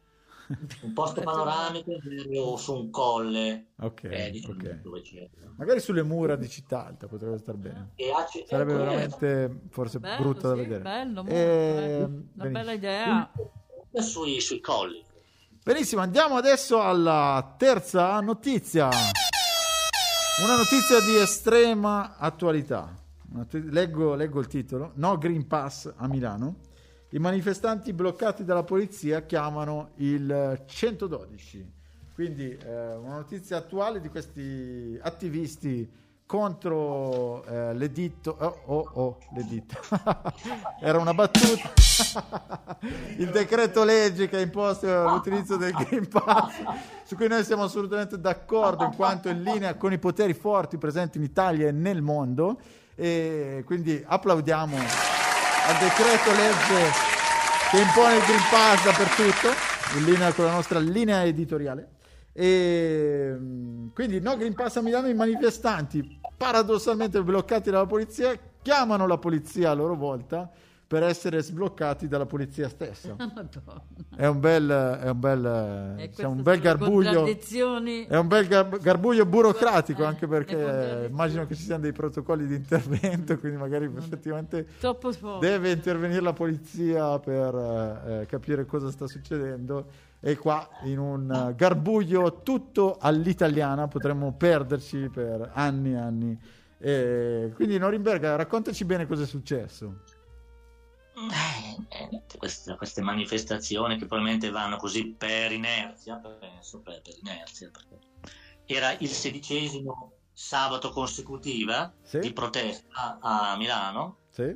un 0.82 0.92
posto 0.92 1.20
panoramico 1.24 1.92
o 2.38 2.56
su 2.56 2.74
un 2.74 2.90
colle. 2.90 3.72
Ok, 3.78 4.04
eh, 4.04 4.30
diciamo, 4.30 4.54
ok. 4.54 4.80
dove 4.82 5.00
c'è. 5.02 5.28
Magari 5.56 5.80
sulle 5.80 6.02
mura 6.02 6.36
di 6.36 6.48
città 6.48 6.86
alta 6.86 7.08
potrebbe 7.08 7.38
star 7.38 7.56
bene. 7.56 7.92
E 7.96 8.10
a 8.12 8.24
C- 8.24 8.44
Sarebbe 8.46 8.72
ecco, 8.74 8.82
veramente 8.84 9.60
forse 9.70 9.98
Bello, 9.98 10.22
brutto 10.22 10.48
da 10.48 10.54
sì, 10.54 10.60
vedere. 10.60 10.82
bello, 10.82 11.22
Eh, 11.22 11.24
bello. 11.24 12.04
Una 12.04 12.24
benissimo. 12.32 12.50
bella 12.52 12.72
idea. 12.72 13.32
eh, 13.92 14.02
sui, 14.02 14.40
sui 14.40 14.60
colli. 14.60 15.02
Benissimo, 15.64 16.00
andiamo 16.02 16.36
adesso 16.36 16.80
alla 16.80 17.54
terza 17.58 18.20
notizia. 18.20 18.88
Una 20.38 20.55
notizia 20.55 21.01
di 21.01 21.16
estrema 21.16 22.18
attualità. 22.18 22.94
Leggo, 23.53 24.14
leggo 24.14 24.38
il 24.38 24.46
titolo. 24.46 24.92
No 24.96 25.16
Green 25.16 25.46
Pass 25.46 25.90
a 25.96 26.07
Milano. 26.07 26.57
I 27.12 27.18
manifestanti 27.18 27.94
bloccati 27.94 28.44
dalla 28.44 28.62
polizia 28.62 29.22
chiamano 29.22 29.92
il 29.94 30.62
112. 30.66 31.72
Quindi 32.12 32.51
eh, 32.51 32.94
una 32.96 33.14
notizia 33.14 33.57
attuale 33.57 33.99
di 33.99 34.11
questi 34.11 34.99
attivisti 35.01 35.90
contro 36.26 37.44
eh, 37.44 37.72
l'editto. 37.74 38.36
Oh, 38.38 38.60
oh, 38.66 38.90
oh, 38.94 39.18
l'editto. 39.34 39.78
Era 40.82 40.98
una 40.98 41.14
battuta. 41.14 41.72
il 43.16 43.30
decreto 43.30 43.84
legge 43.84 44.28
che 44.28 44.36
ha 44.36 44.40
imposto 44.40 44.86
l'utilizzo 45.08 45.56
del 45.56 45.72
Green 45.72 46.08
Pass, 46.08 46.62
su 47.04 47.14
cui 47.14 47.28
noi 47.28 47.44
siamo 47.44 47.62
assolutamente 47.62 48.18
d'accordo, 48.18 48.84
in 48.84 48.94
quanto 48.94 49.28
è 49.28 49.32
in 49.32 49.42
linea 49.42 49.76
con 49.76 49.92
i 49.92 49.98
poteri 49.98 50.34
forti 50.34 50.76
presenti 50.76 51.18
in 51.18 51.24
Italia 51.24 51.68
e 51.68 51.72
nel 51.72 52.02
mondo. 52.02 52.58
E 52.94 53.62
quindi 53.64 54.02
applaudiamo 54.04 54.76
al 54.76 55.76
decreto 55.78 56.30
legge 56.30 56.90
che 57.70 57.78
impone 57.78 58.16
il 58.16 58.22
Green 58.22 58.40
Pass 58.50 58.84
dappertutto, 58.84 59.48
in 59.98 60.04
linea 60.04 60.32
con 60.32 60.44
la 60.44 60.52
nostra 60.52 60.78
linea 60.78 61.24
editoriale. 61.24 61.95
E 62.38 63.35
mm, 63.35 63.88
quindi 63.94 64.20
no 64.20 64.37
Green 64.37 64.53
Pass 64.53 64.77
a 64.77 64.83
Milano 64.83 65.09
i 65.09 65.14
manifestanti 65.14 66.20
paradossalmente 66.37 67.22
bloccati 67.22 67.70
dalla 67.70 67.87
polizia 67.87 68.38
chiamano 68.61 69.07
la 69.07 69.16
polizia 69.16 69.70
a 69.70 69.75
loro 69.75 69.94
volta 69.94 70.51
per 70.88 71.03
essere 71.03 71.42
sbloccati 71.42 72.07
dalla 72.07 72.27
polizia 72.27 72.68
stessa. 72.68 73.14
Madonna. 73.18 73.49
È 74.14 74.27
un 74.27 74.38
bel, 74.38 74.68
è 74.70 75.09
un 75.11 75.18
bel, 75.20 75.94
diciamo, 75.96 76.35
un 76.35 76.42
bel 76.42 76.61
garbuglio. 76.61 77.27
È 77.27 78.16
un 78.16 78.29
bel 78.29 78.46
gar- 78.46 78.79
garbuglio 78.79 79.27
burocratico, 79.27 80.03
Eh, 80.03 80.07
anche 80.07 80.29
perché 80.29 81.07
immagino 81.11 81.44
che 81.46 81.57
ci 81.57 81.62
siano 81.62 81.83
dei 81.83 81.92
protocolli 81.92 82.46
di 82.46 82.55
intervento, 82.55 83.37
quindi 83.40 83.59
magari 83.59 83.90
effettivamente 83.96 84.66
Troppo 84.79 85.12
forte. 85.12 85.46
deve 85.49 85.72
intervenire 85.72 86.20
la 86.20 86.33
polizia 86.33 87.18
per 87.18 87.55
eh, 87.55 88.20
eh, 88.20 88.27
capire 88.27 88.64
cosa 88.64 88.90
sta 88.90 89.09
succedendo. 89.09 89.87
E 90.20 90.37
qua 90.37 90.68
in 90.85 90.99
un 90.99 91.53
garbuglio 91.57 92.42
tutto 92.42 92.96
all'italiana 92.99 93.87
potremmo 93.88 94.33
perderci 94.33 95.11
per 95.12 95.51
anni 95.53 95.92
e 95.92 95.96
anni. 95.96 96.40
E 96.79 97.53
quindi 97.55 97.79
Norimberga, 97.79 98.37
raccontaci 98.37 98.85
bene 98.85 99.07
cosa 99.07 99.22
è 99.25 99.27
successo. 99.27 100.03
Eh, 101.16 101.87
eh, 101.88 102.09
niente, 102.11 102.37
queste, 102.37 102.76
queste 102.76 103.00
manifestazioni 103.00 103.96
che 103.96 104.05
probabilmente 104.05 104.50
vanno 104.50 104.76
così 104.76 105.14
per 105.14 105.50
inerzia, 105.50 106.16
penso 106.16 106.81
per, 106.81 107.00
per 107.00 107.14
inerzia, 107.16 107.70
perché 107.70 107.98
era 108.66 108.92
il 108.98 109.09
sedicesimo 109.09 110.12
sabato 110.33 110.90
consecutiva 110.90 111.90
Sì. 112.02 112.18
di 112.18 112.33
protesta 112.35 113.18
a 113.18 113.57
Milano. 113.57 114.18
Sì? 114.31 114.55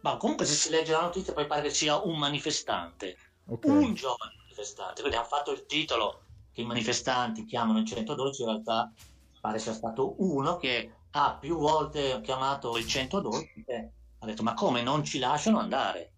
Ma 0.00 0.16
comunque 0.16 0.46
se 0.46 0.54
si 0.54 0.70
legge 0.70 0.92
la 0.92 1.02
notizia 1.02 1.34
poi 1.34 1.46
pare 1.46 1.62
che 1.62 1.70
sia 1.70 2.00
un 2.02 2.18
manifestante, 2.18 3.16
Ok. 3.48 3.66
un 3.66 3.92
giovane 3.92 4.32
manifestante, 4.38 5.00
quindi 5.02 5.18
hanno 5.18 5.28
fatto 5.28 5.52
il 5.52 5.66
titolo 5.66 6.22
che 6.50 6.62
i 6.62 6.64
manifestanti 6.64 7.44
chiamano 7.44 7.78
il 7.80 7.84
112, 7.84 8.42
in 8.42 8.48
realtà 8.48 8.90
pare 9.38 9.58
sia 9.58 9.74
stato 9.74 10.14
uno 10.22 10.56
che 10.56 10.94
ha 11.10 11.36
più 11.38 11.58
volte 11.58 12.20
chiamato 12.22 12.78
il 12.78 12.86
112 12.86 13.64
e 13.66 13.90
ha 14.22 14.26
detto 14.26 14.42
ma 14.44 14.54
come 14.54 14.82
non 14.82 15.02
ci 15.04 15.18
lasciano 15.18 15.58
andare? 15.58 16.12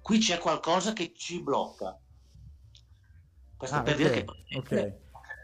Qui 0.00 0.18
c'è 0.18 0.38
qualcosa 0.38 0.92
che 0.94 1.12
ci 1.14 1.42
blocca. 1.42 1.96
Questo 3.56 3.76
Ah, 3.76 3.82
per 3.82 3.94
ok, 3.94 3.98
dire 4.00 4.24
che 4.24 4.56
ok. 4.56 5.00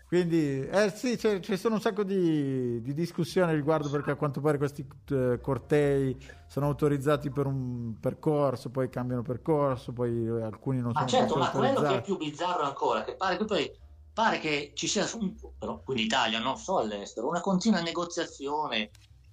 Quindi, 0.08 0.66
eh 0.66 0.90
sì, 0.90 1.16
c'è- 1.16 1.38
ci 1.40 1.58
sono 1.58 1.74
un 1.74 1.82
sacco 1.82 2.02
di, 2.02 2.80
di 2.80 2.94
discussioni 2.94 3.52
riguardo 3.54 3.90
perché 3.90 4.12
a 4.12 4.14
quanto 4.16 4.40
pare 4.40 4.56
questi 4.56 4.86
eh, 5.10 5.38
cortei 5.42 6.16
sono 6.48 6.64
autorizzati 6.66 7.30
per 7.30 7.44
un 7.44 7.98
percorso, 8.00 8.70
poi 8.70 8.88
cambiano 8.88 9.20
percorso, 9.20 9.92
poi 9.92 10.24
eh, 10.24 10.42
alcuni 10.42 10.80
non 10.80 10.92
Ma 10.94 11.00
sono 11.00 11.10
certo, 11.10 11.34
proprio 11.34 11.60
ma 11.60 11.74
quello 11.74 11.86
che 11.86 11.96
è 11.96 12.02
più 12.02 12.16
bizzarro 12.16 12.62
ancora, 12.62 13.04
che 13.04 13.16
pare 13.16 13.36
che 13.36 13.44
poi 13.44 13.70
pare 14.10 14.38
che 14.38 14.72
ci 14.74 14.88
sia, 14.88 15.06
un, 15.14 15.34
però 15.58 15.82
qui 15.82 15.96
in 16.00 16.06
Italia, 16.06 16.38
non 16.38 16.56
so 16.56 16.78
all'estero, 16.78 17.28
una 17.28 17.42
continua 17.42 17.82
negoziazione 17.82 18.90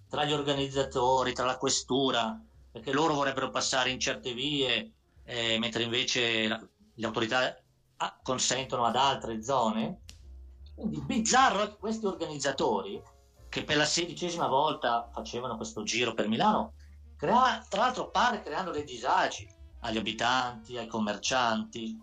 tra 0.07 0.25
gli 0.25 0.33
organizzatori, 0.33 1.31
tra 1.31 1.45
la 1.45 1.57
questura, 1.57 2.37
perché 2.75 2.91
loro 2.91 3.13
vorrebbero 3.13 3.51
passare 3.51 3.89
in 3.89 4.01
certe 4.01 4.33
vie, 4.33 4.91
eh, 5.23 5.57
mentre 5.59 5.83
invece 5.83 6.45
la- 6.45 6.61
le 6.95 7.05
autorità 7.05 7.57
ah, 7.97 8.19
consentono 8.21 8.83
ad 8.83 8.97
altre 8.97 9.41
zone. 9.41 10.01
Quindi 10.75 11.01
bizzarro 11.01 11.61
è 11.63 11.67
che 11.69 11.77
questi 11.79 12.05
organizzatori, 12.05 13.01
che 13.47 13.63
per 13.63 13.77
la 13.77 13.85
sedicesima 13.85 14.47
volta 14.47 15.09
facevano 15.13 15.55
questo 15.55 15.83
giro 15.83 16.13
per 16.13 16.27
Milano, 16.27 16.73
crea- 17.15 17.65
tra 17.69 17.83
l'altro 17.83 18.11
pare 18.11 18.41
creando 18.41 18.71
dei 18.71 18.83
disagi 18.83 19.47
agli 19.79 19.97
abitanti, 19.97 20.77
ai 20.77 20.87
commercianti. 20.87 21.97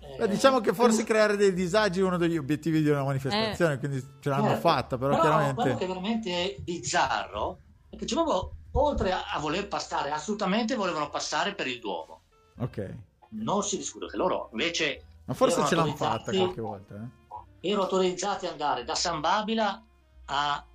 Beh, 0.00 0.24
Eh, 0.24 0.28
diciamo 0.28 0.60
che 0.60 0.74
forse 0.74 1.02
creare 1.02 1.38
dei 1.38 1.54
disagi 1.54 2.00
è 2.00 2.02
uno 2.02 2.18
degli 2.18 2.36
obiettivi 2.36 2.82
di 2.82 2.90
una 2.90 3.04
manifestazione, 3.04 3.78
quindi 3.78 4.06
ce 4.20 4.28
l'hanno 4.28 4.48
certo. 4.48 4.60
fatta, 4.60 4.98
però, 4.98 5.18
quello 5.18 5.22
che 5.22 5.54
chiaramente... 5.54 5.84
è 5.84 5.86
veramente 5.88 6.56
bizzarro 6.60 7.60
è 7.88 7.96
che 7.96 8.04
c'è 8.04 8.14
proprio, 8.14 8.57
oltre 8.82 9.12
a, 9.12 9.38
voler 9.38 9.68
passare, 9.68 10.10
assolutamente 10.10 10.74
volevano 10.74 11.08
passare 11.08 11.54
per 11.54 11.66
il 11.66 11.78
Duomo. 11.80 12.22
Ok, 12.58 12.94
Non 13.30 13.62
si 13.62 13.76
discute 13.76 14.06
che 14.06 14.16
loro 14.16 14.48
invece 14.52 15.04
ma 15.24 15.34
forse 15.34 15.64
ce 15.66 15.74
l'hanno 15.74 15.94
fatta 15.94 16.32
qualche 16.32 16.60
volta. 16.60 16.94
Eh? 16.94 17.18
erano 17.60 17.82
autorizzati 17.82 18.46
ad 18.46 18.52
andare 18.52 18.84
da 18.84 18.94
San 18.94 19.20
Babila 19.20 19.82
a, 20.26 20.66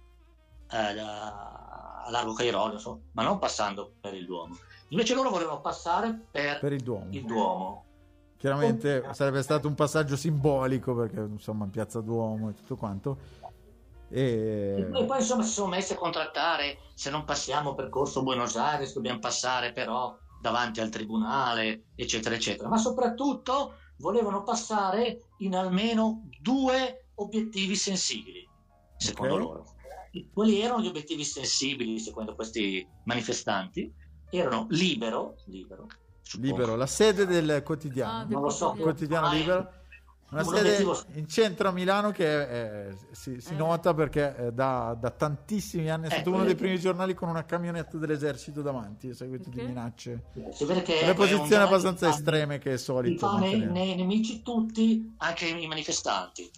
eh, 0.69 0.99
a 0.99 2.07
Largo 2.09 2.33
Cairolo, 2.33 2.73
insomma, 2.73 2.99
ma 3.13 3.23
non 3.23 3.39
passando 3.39 3.93
per 3.99 4.13
il 4.13 4.25
Duomo. 4.25 4.57
Invece 4.89 5.15
loro 5.15 5.29
volevano 5.29 5.61
passare 5.61 6.27
per, 6.29 6.59
Per 6.59 6.73
il 6.73 6.83
Duomo. 6.83 7.07
il 7.11 7.25
Duomo. 7.25 7.85
Chiaramente 8.37 9.07
sarebbe 9.13 9.41
stato 9.41 9.69
un 9.69 9.73
passaggio 9.73 10.17
simbolico 10.17 10.93
perché 10.93 11.19
insomma 11.21 11.63
in 11.63 11.71
Piazza 11.71 12.01
Duomo 12.01 12.49
e 12.49 12.53
tutto 12.53 12.75
quanto. 12.75 13.17
E... 14.13 14.88
E 14.93 15.06
poi 15.06 15.17
insomma 15.17 15.41
si 15.41 15.54
sono 15.54 15.69
messi 15.69 15.93
a 15.93 15.95
contrattare 15.95 16.78
se 16.93 17.10
non 17.10 17.23
passiamo 17.23 17.73
percorso 17.73 18.21
Buenos 18.21 18.56
Aires 18.56 18.93
dobbiamo 18.93 19.17
passare 19.17 19.71
però 19.71 20.15
davanti 20.39 20.82
al 20.82 20.89
tribunale 20.89 21.86
eccetera 21.95 22.36
eccetera 22.36 22.69
ma 22.69 22.78
soprattutto 22.78 23.78
volevano 23.97 24.43
passare 24.43 25.30
in 25.39 25.56
almeno 25.56 26.30
due 26.39 27.08
obiettivi 27.15 27.76
sensibili 27.76 28.47
secondo 28.97 29.34
Ok. 29.34 29.39
loro 29.41 29.65
E 30.12 30.30
quelli 30.32 30.62
erano 30.62 30.84
gli 30.84 30.88
obiettivi 30.88 31.23
sensibili 31.23 31.97
secondo 31.97 32.36
questi 32.36 32.88
manifestanti 33.06 33.91
erano 34.30 34.67
libero 34.69 35.38
libero 35.45 35.88
suppongo. 36.21 36.56
Libero, 36.56 36.76
la 36.76 36.88
sede 36.88 37.26
del 37.26 37.62
quotidiano. 37.63 38.12
Ah, 38.12 38.26
non 38.26 38.41
lo 38.43 38.49
so 38.49 38.76
quotidiano 38.80 39.32
libero. 39.32 39.82
Una 40.31 40.41
un 40.41 40.47
sede 40.55 40.83
in 41.19 41.27
centro 41.27 41.67
a 41.69 41.71
Milano 41.71 42.09
che 42.12 42.88
eh, 42.88 42.95
si, 43.12 43.39
si 43.39 43.53
Eh. 43.53 43.55
nota 43.55 43.93
perché 43.93 44.36
eh, 44.36 44.51
da, 44.51 44.97
da 44.99 45.12
tantissimi 45.12 45.91
anni 45.91 46.07
è 46.07 46.09
stato 46.09 46.31
Eh, 46.31 46.33
uno 46.33 46.43
dei 46.43 46.55
primi 46.55 46.79
giornali 46.79 47.13
con 47.13 47.29
una 47.29 47.45
camionetta 47.45 47.97
dell'esercito 47.97 48.62
davanti, 48.63 49.13
seguito 49.13 49.49
di 49.49 49.59
Ok. 49.59 49.65
minacce. 49.67 50.23
si 50.51 50.65
vede 50.65 50.81
che 50.81 50.93
Delle 50.99 51.12
è 51.12 51.13
posizioni 51.13 51.41
un 51.43 51.49
giornale 51.49 51.69
abbastanza 51.69 52.09
estreme 52.09 52.57
che 52.57 52.69
è 52.69 52.73
li 52.73 52.79
solito. 52.79 53.27
fa 53.27 53.38
nei, 53.38 53.59
nei 53.65 53.95
nemici 53.95 54.41
tutti 54.41 55.13
anche 55.17 55.45
i 55.47 55.67
manifestanti 55.67 56.49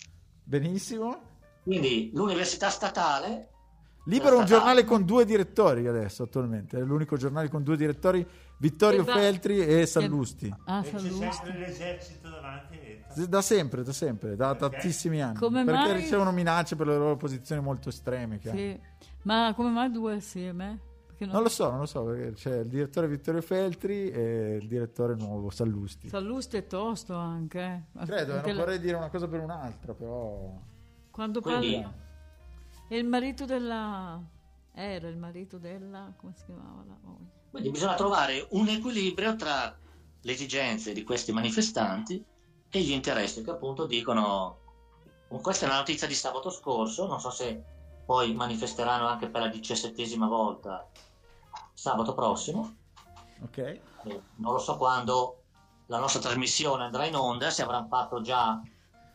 Benissimo. 0.44 1.20
Quindi 1.64 2.12
l'università 2.14 2.70
statale 2.70 3.50
Libero 4.08 4.36
è 4.36 4.40
un 4.40 4.46
giornale 4.46 4.84
con 4.86 5.04
due 5.04 5.26
direttori 5.26 5.88
adesso 5.88 6.22
attualmente, 6.24 6.78
è 6.78 6.82
l'unico 6.82 7.18
giornale 7.18 7.50
con 7.50 7.64
due 7.64 7.76
direttori, 7.76 8.24
Vittorio 8.60 9.02
E 9.02 9.04
va- 9.04 9.14
Feltri 9.14 9.60
e 9.66 9.86
Sallusti. 9.88 10.54
Ah, 10.66 10.84
E 10.86 10.92
c'è 10.92 11.00
sempre 11.00 11.58
l'esercito 11.58 12.30
davanti. 12.30 12.78
E- 13.18 13.28
Da 13.28 13.42
sempre, 13.42 13.84
da 13.84 13.94
sempre, 13.94 14.36
da 14.36 14.56
tantissimi 14.56 15.22
anni. 15.22 15.38
Come 15.38 15.64
perché 15.64 15.92
mai- 15.92 16.02
ricevono 16.02 16.32
minacce 16.32 16.76
per 16.76 16.88
le 16.88 16.98
loro 16.98 17.18
posizioni 17.18 17.62
molto 17.62 17.90
estreme. 17.90 18.40
Sì. 18.42 18.80
Ma 19.24 19.54
come 19.56 19.70
mai 19.70 19.92
due 19.92 20.16
assieme? 20.16 20.80
Perché 21.08 21.26
Non 21.26 21.44
lo 21.44 21.50
so, 21.50 21.70
non 21.70 21.80
lo 21.80 21.86
so, 21.86 22.04
perché 22.04 22.34
c'è 22.34 22.60
il 22.60 22.68
direttore 22.68 23.08
Vittorio 23.08 23.42
Feltri 23.42 24.10
e 24.12 24.58
il 24.62 24.68
direttore 24.68 25.16
nuovo 25.16 25.50
Sallusti. 25.50 26.10
Sallusti 26.10 26.58
è 26.58 26.68
tosto 26.68 27.16
anche. 27.16 27.86
eh. 28.00 28.06
Credo, 28.06 28.34
eh, 28.34 28.36
Anche 28.38 28.48
non 28.50 28.58
la- 28.58 28.64
vorrei 28.66 28.80
dire 28.80 28.98
una 28.98 29.10
cosa 29.10 29.28
per 29.28 29.40
un'altra, 29.40 29.94
però... 29.94 30.52
Quando 31.12 31.40
Quindi- 31.42 31.74
parla... 31.82 31.94
È 32.88 32.96
il 32.96 33.06
marito 33.08 33.46
della... 33.46 34.22
Era 34.74 35.08
il 35.08 35.18
marito 35.18 35.58
della... 35.58 36.12
come 36.18 36.34
si 36.36 36.44
chiamava 36.46 36.84
la 36.86 36.98
moglie? 37.02 37.32
Quindi 37.50 37.72
bisogna 37.72 37.96
trovare 37.96 38.46
un 38.52 38.68
equilibrio 38.68 39.36
tra 39.38 39.74
le 40.22 40.32
esigenze 40.32 40.92
di 40.92 41.04
questi 41.04 41.32
manifestanti 41.32 42.22
e 42.78 42.82
gli 42.82 42.92
interessi 42.92 43.44
che 43.44 43.52
appunto 43.52 43.86
dicono 43.86 44.60
questa 45.42 45.66
è 45.66 45.70
una 45.70 45.78
notizia 45.78 46.08
di 46.08 46.14
sabato 46.14 46.50
scorso 46.50 47.08
non 47.08 47.20
so 47.20 47.30
se 47.30 47.64
poi 48.06 48.34
manifesteranno 48.34 49.08
anche 49.08 49.30
per 49.30 49.42
la 49.42 49.48
diciassettesima 49.48 50.28
volta 50.28 50.88
sabato 51.74 52.14
prossimo 52.14 52.84
Ok. 53.42 53.58
Eh, 53.58 53.82
non 54.36 54.54
lo 54.54 54.60
so 54.60 54.78
quando 54.78 55.42
la 55.88 56.00
nostra 56.00 56.22
trasmissione 56.22 56.84
andrà 56.86 57.06
in 57.06 57.16
onda 57.16 57.50
se 57.50 57.62
avranno 57.62 57.88
fatto 57.88 58.22
già 58.22 58.62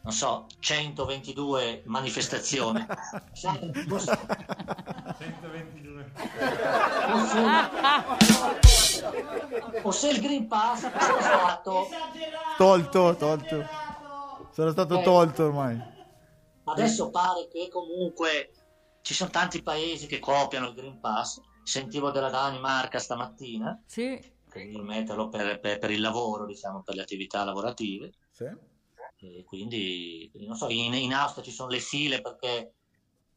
non 0.03 0.13
so 0.13 0.47
122 0.59 1.83
manifestazioni 1.87 2.85
Sai, 3.33 3.71
non 3.87 4.01
so. 4.01 4.13
122. 5.19 6.13
o 9.83 9.91
se 9.91 10.09
il 10.11 10.21
Green 10.21 10.47
Pass 10.47 10.85
è 10.87 11.01
stato 11.23 11.89
Tolto, 12.57 13.17
tolto. 13.17 13.65
Sono 14.53 14.71
stato 14.71 14.99
Eh. 14.99 15.03
tolto 15.03 15.45
ormai. 15.45 15.81
Adesso 16.65 17.11
pare 17.11 17.49
che 17.49 17.69
comunque 17.71 18.51
ci 19.03 19.15
sono 19.15 19.31
tanti 19.31 19.63
paesi 19.63 20.07
che 20.07 20.19
copiano 20.19 20.69
il 20.69 20.75
Green 20.75 21.01
Pass. 21.01 21.41
Sentivo 21.63 22.11
della 22.11 22.29
Danimarca 22.31 22.99
stamattina, 22.99 23.81
Sì, 23.87 24.19
che 24.51 24.65
vogliono 24.67 24.85
metterlo 24.85 25.29
per, 25.29 25.61
per- 25.61 25.79
per 25.79 25.91
il 25.91 26.01
lavoro, 26.01 26.45
diciamo, 26.47 26.83
per 26.83 26.95
le 26.97 27.03
attività 27.03 27.45
lavorative. 27.45 28.13
Sì. 28.33 28.47
E 29.23 29.45
quindi, 29.45 30.31
non 30.47 30.57
so, 30.57 30.69
in, 30.69 30.95
in 30.95 31.13
Austria 31.13 31.45
ci 31.45 31.51
sono 31.51 31.69
le 31.71 31.81
file 31.81 32.21
perché 32.21 32.75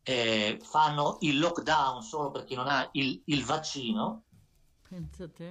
eh, 0.03 0.59
fanno 0.61 1.17
il 1.21 1.39
lockdown 1.39 2.01
solo 2.01 2.31
per 2.31 2.43
chi 2.45 2.55
non 2.55 2.67
ha 2.67 2.87
il, 2.93 3.21
il 3.25 3.43
vaccino. 3.43 4.23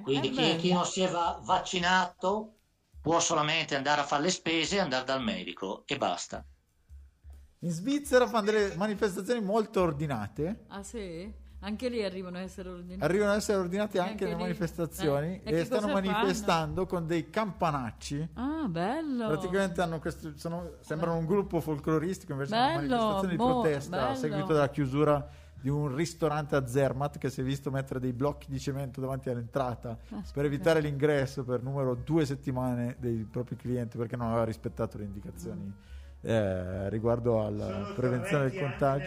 Quindi 0.03 0.31
chi, 0.31 0.57
chi 0.57 0.73
non 0.73 0.85
si 0.85 1.03
è 1.03 1.11
va- 1.11 1.39
vaccinato 1.43 2.57
può 3.01 3.21
solamente 3.21 3.75
andare 3.75 4.01
a 4.01 4.05
fare 4.05 4.23
le 4.23 4.31
spese 4.31 4.77
e 4.77 4.81
andare 4.81 5.05
dal 5.05 5.23
medico 5.23 5.83
e 5.87 5.97
basta. 5.97 6.45
In 7.61 7.71
Svizzera 7.71 8.27
fanno 8.27 8.51
delle 8.51 8.75
manifestazioni 8.77 9.41
molto 9.41 9.83
ordinate. 9.83 10.65
Ah 10.69 10.83
sì? 10.83 11.33
Anche 11.65 11.89
lì 11.89 12.03
arrivano 12.03 12.39
a 12.39 12.41
essere 12.41 12.69
ordinati. 12.71 13.05
Arrivano 13.05 13.31
ad 13.31 13.37
essere 13.37 13.59
ordinate 13.59 13.99
anche, 13.99 14.11
Anche 14.11 14.25
nelle 14.25 14.37
lì. 14.37 14.43
manifestazioni 14.43 15.41
Eh, 15.45 15.55
e 15.55 15.61
e, 15.61 15.65
stanno 15.65 15.81
cosa 15.83 15.93
fanno? 16.01 16.11
manifestando 16.11 16.87
con 16.87 17.07
dei 17.07 17.31
campanacci. 17.31 18.31
Ah, 18.35 18.67
bello. 18.69 19.27
Praticamente 19.29 19.81
hanno 19.81 19.99
questo, 20.01 20.33
sono- 20.37 20.73
sembrano 20.81 21.17
un 21.19 21.25
gruppo 21.27 21.61
folcloristico, 21.61 22.33
invece 22.33 22.51
sono 22.51 22.63
Bello, 22.67 22.79
manifestazioni 22.97 23.29
di 23.31 23.37
boh, 23.37 23.61
protesta 23.61 23.97
a 23.97 24.05
bello. 24.07 24.19
seguito 24.19 24.53
della 24.53 24.69
chiusura 24.71 25.29
di 25.55 25.69
un 25.69 25.95
ristorante 25.95 26.57
a 26.57 26.67
Zermatt 26.67 27.19
che 27.19 27.31
si 27.31 27.41
è 27.41 27.45
visto 27.45 27.71
mettere 27.71 28.01
dei 28.01 28.13
blocchi 28.13 28.49
di 28.51 28.59
cemento 28.59 29.01
davanti 29.01 29.31
all'entrata 29.31 29.91
Aspetta. 30.03 30.31
per 30.35 30.45
evitare 30.47 30.81
l'ingresso 30.81 31.45
per 31.45 31.63
numero 31.63 31.95
due 31.95 32.27
settimane 32.27 32.97
dei 32.99 33.25
propri 33.31 33.55
clienti 33.55 33.97
perché 33.97 34.17
non 34.17 34.27
aveva 34.27 34.43
rispettato 34.45 34.99
le 34.99 35.05
Mm. 35.05 35.07
indicazioni 35.07 35.73
eh, 36.25 36.89
riguardo 36.89 37.45
alla 37.45 37.93
prevenzione 37.95 38.49
del 38.51 38.59
contagio. 38.59 39.07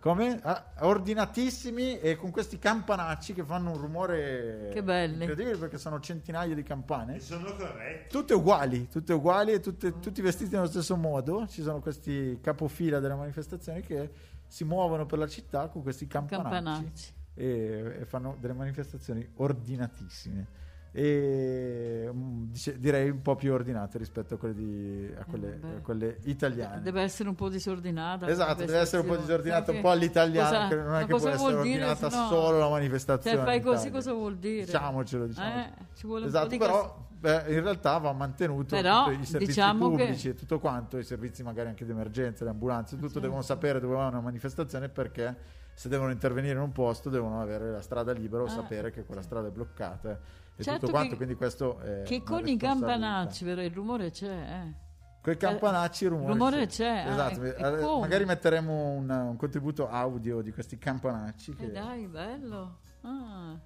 Come? 0.00 0.40
Ah, 0.42 0.64
ordinatissimi 0.86 1.98
e 1.98 2.16
con 2.16 2.30
questi 2.30 2.58
campanacci 2.58 3.34
che 3.34 3.44
fanno 3.44 3.72
un 3.72 3.78
rumore 3.78 4.70
Che 4.72 4.82
belli. 4.82 5.20
incredibile 5.24 5.56
perché 5.56 5.78
sono 5.78 6.00
centinaia 6.00 6.54
di 6.54 6.62
campane. 6.62 7.16
E 7.16 7.20
sono 7.20 7.54
corretti. 7.54 8.08
Tutte 8.10 8.34
uguali, 8.34 8.88
tutte 8.88 9.12
uguali 9.12 9.52
e 9.52 9.60
tutte- 9.60 9.98
tutti 9.98 10.20
vestiti 10.22 10.54
nello 10.54 10.66
stesso 10.68 10.96
modo. 10.96 11.46
Ci 11.48 11.62
sono 11.62 11.80
questi 11.80 12.38
capofila 12.40 13.00
delle 13.00 13.14
manifestazioni 13.14 13.80
che 13.80 14.10
si 14.46 14.64
muovono 14.64 15.04
per 15.06 15.18
la 15.18 15.26
città 15.28 15.68
con 15.68 15.82
questi 15.82 16.06
campanacci, 16.06 16.52
Campanacci. 16.64 17.12
E, 17.34 17.96
e 18.00 18.04
fanno 18.06 18.36
delle 18.40 18.54
manifestazioni 18.54 19.26
ordinatissime. 19.36 20.46
E 20.90 22.10
mm, 22.12 22.44
dice- 22.50 22.78
direi 22.78 23.10
un 23.10 23.20
po' 23.22 23.36
più 23.36 23.52
ordinate 23.52 23.98
rispetto 23.98 24.34
a 24.34 24.36
quelle, 24.38 24.54
di- 24.54 25.14
a 25.18 25.24
quelle- 25.24 25.60
Eh, 25.62 25.76
a 25.76 25.80
quelle 25.80 26.18
italiane. 26.24 26.80
Deve 26.82 27.02
essere 27.02 27.28
un 27.28 27.34
po' 27.34 27.48
disordinata. 27.48 28.26
Esatto, 28.28 28.64
deve 28.64 28.78
essere 28.78 29.02
un 29.02 29.08
po' 29.08 29.16
disordinata, 29.16 29.70
un 29.72 29.80
po' 29.80 29.90
all'italiana, 29.90 30.48
Cosa- 30.48 30.68
che 30.68 30.74
non 30.76 30.94
è 30.94 30.98
che 31.00 31.06
può 31.16 31.28
essere 31.28 31.54
ordinata 31.54 32.08
no? 32.08 32.26
solo 32.28 32.58
la 32.58 32.68
manifestazione. 32.68 33.36
Se 33.36 33.42
fai 33.44 33.60
così 33.60 33.90
cosa 33.90 34.12
vuol 34.12 34.36
dire? 34.38 34.64
Diciamocelo, 34.64 35.26
diciamo. 35.26 35.60
Eh, 35.60 35.70
ci 35.94 36.06
vuole 36.06 36.22
un 36.22 36.28
esatto, 36.28 36.56
però 36.56 37.06
beh, 37.18 37.44
in 37.48 37.62
realtà 37.62 37.98
va 37.98 38.12
mantenuto 38.12 38.74
Però, 38.74 39.10
i 39.10 39.24
servizi 39.24 39.36
diciamo 39.46 39.90
che- 39.90 39.96
pubblici 40.04 40.28
e 40.30 40.34
tutto 40.34 40.58
quanto, 40.58 40.98
i 40.98 41.04
servizi 41.04 41.42
magari 41.42 41.68
anche 41.68 41.84
di 41.84 41.90
emergenza, 41.90 42.44
le 42.44 42.50
ambulanze, 42.50 42.94
tutto 42.94 43.06
Certo. 43.06 43.20
devono 43.20 43.42
sapere 43.42 43.78
dove 43.78 43.94
va 43.94 44.06
una 44.06 44.20
manifestazione 44.20 44.88
perché 44.88 45.36
se 45.74 45.88
devono 45.88 46.10
intervenire 46.10 46.54
in 46.54 46.60
un 46.60 46.72
posto 46.72 47.08
devono 47.08 47.40
avere 47.40 47.70
la 47.70 47.80
strada 47.82 48.10
libera 48.12 48.42
o 48.42 48.46
Ah. 48.46 48.50
sapere 48.50 48.90
che 48.90 49.04
quella 49.04 49.22
strada 49.22 49.46
è 49.46 49.50
bloccata 49.50 50.18
e 50.58 50.62
Certo 50.64 50.80
tutto 50.80 50.92
quanto, 50.92 51.10
che- 51.10 51.16
quindi 51.16 51.34
questo 51.36 51.78
è 51.80 52.02
Che 52.02 52.22
con 52.24 52.46
i 52.48 52.56
campanacci, 52.56 53.44
vero? 53.44 53.62
Il 53.62 53.70
rumore 53.72 54.10
c'è, 54.10 54.26
eh. 54.28 54.86
Con 55.22 55.32
i 55.32 55.36
campanacci 55.36 56.04
il 56.04 56.10
rumore, 56.10 56.32
rumore 56.32 56.66
c'è, 56.66 57.04
ah, 57.06 57.12
Esatto, 57.12 57.42
e- 57.44 57.54
e 57.56 57.62
eh, 57.80 57.98
magari 58.00 58.24
metteremo 58.24 58.72
un, 58.90 59.08
un 59.10 59.36
contributo 59.36 59.88
audio 59.88 60.40
di 60.40 60.52
questi 60.52 60.78
campanacci. 60.78 61.52
Eh 61.52 61.56
che- 61.56 61.70
dai, 61.70 62.06
bello. 62.08 62.78
Ah. 63.02 63.56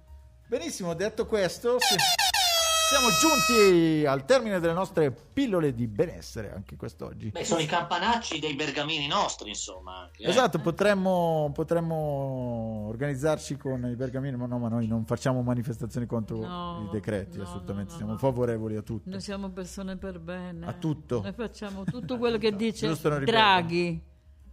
Benissimo, 0.47 0.93
detto 0.93 1.25
questo, 1.25 1.77
si- 1.79 1.95
siamo 2.93 3.09
giunti 3.09 4.05
al 4.05 4.23
termine 4.23 4.59
delle 4.59 4.73
nostre 4.73 5.11
pillole 5.11 5.73
di 5.73 5.87
benessere 5.87 6.53
anche 6.53 6.75
quest'oggi. 6.75 7.29
Beh, 7.29 7.43
sono 7.43 7.59
i 7.59 7.65
campanacci 7.65 8.39
dei 8.39 8.53
bergamini 8.53 9.07
nostri, 9.07 9.49
insomma. 9.49 10.01
Anche, 10.01 10.21
eh. 10.21 10.29
Esatto, 10.29 10.59
potremmo, 10.59 11.49
potremmo 11.55 12.85
organizzarci 12.89 13.57
con 13.57 13.83
i 13.89 13.95
bergamini, 13.95 14.37
ma 14.37 14.45
no, 14.45 14.59
ma 14.59 14.67
noi 14.69 14.85
non 14.85 15.05
facciamo 15.05 15.41
manifestazioni 15.41 16.05
contro 16.05 16.37
No, 16.37 16.85
i 16.87 16.91
decreti, 16.91 17.37
no, 17.37 17.43
assolutamente, 17.43 17.87
no, 17.87 17.91
no, 17.93 17.97
siamo 17.97 18.11
no. 18.11 18.17
favorevoli 18.19 18.75
a 18.75 18.83
tutto. 18.83 19.09
Noi 19.09 19.21
siamo 19.21 19.49
persone 19.49 19.97
per 19.97 20.19
bene. 20.19 20.67
A 20.67 20.73
tutto. 20.73 21.21
Noi 21.21 21.33
facciamo 21.33 21.83
tutto 21.85 22.19
quello 22.19 22.37
che 22.37 22.55
dice 22.55 22.87
Giusto, 22.87 23.09
non 23.09 23.19
ripeto. 23.19 23.35
Draghi. 23.35 24.03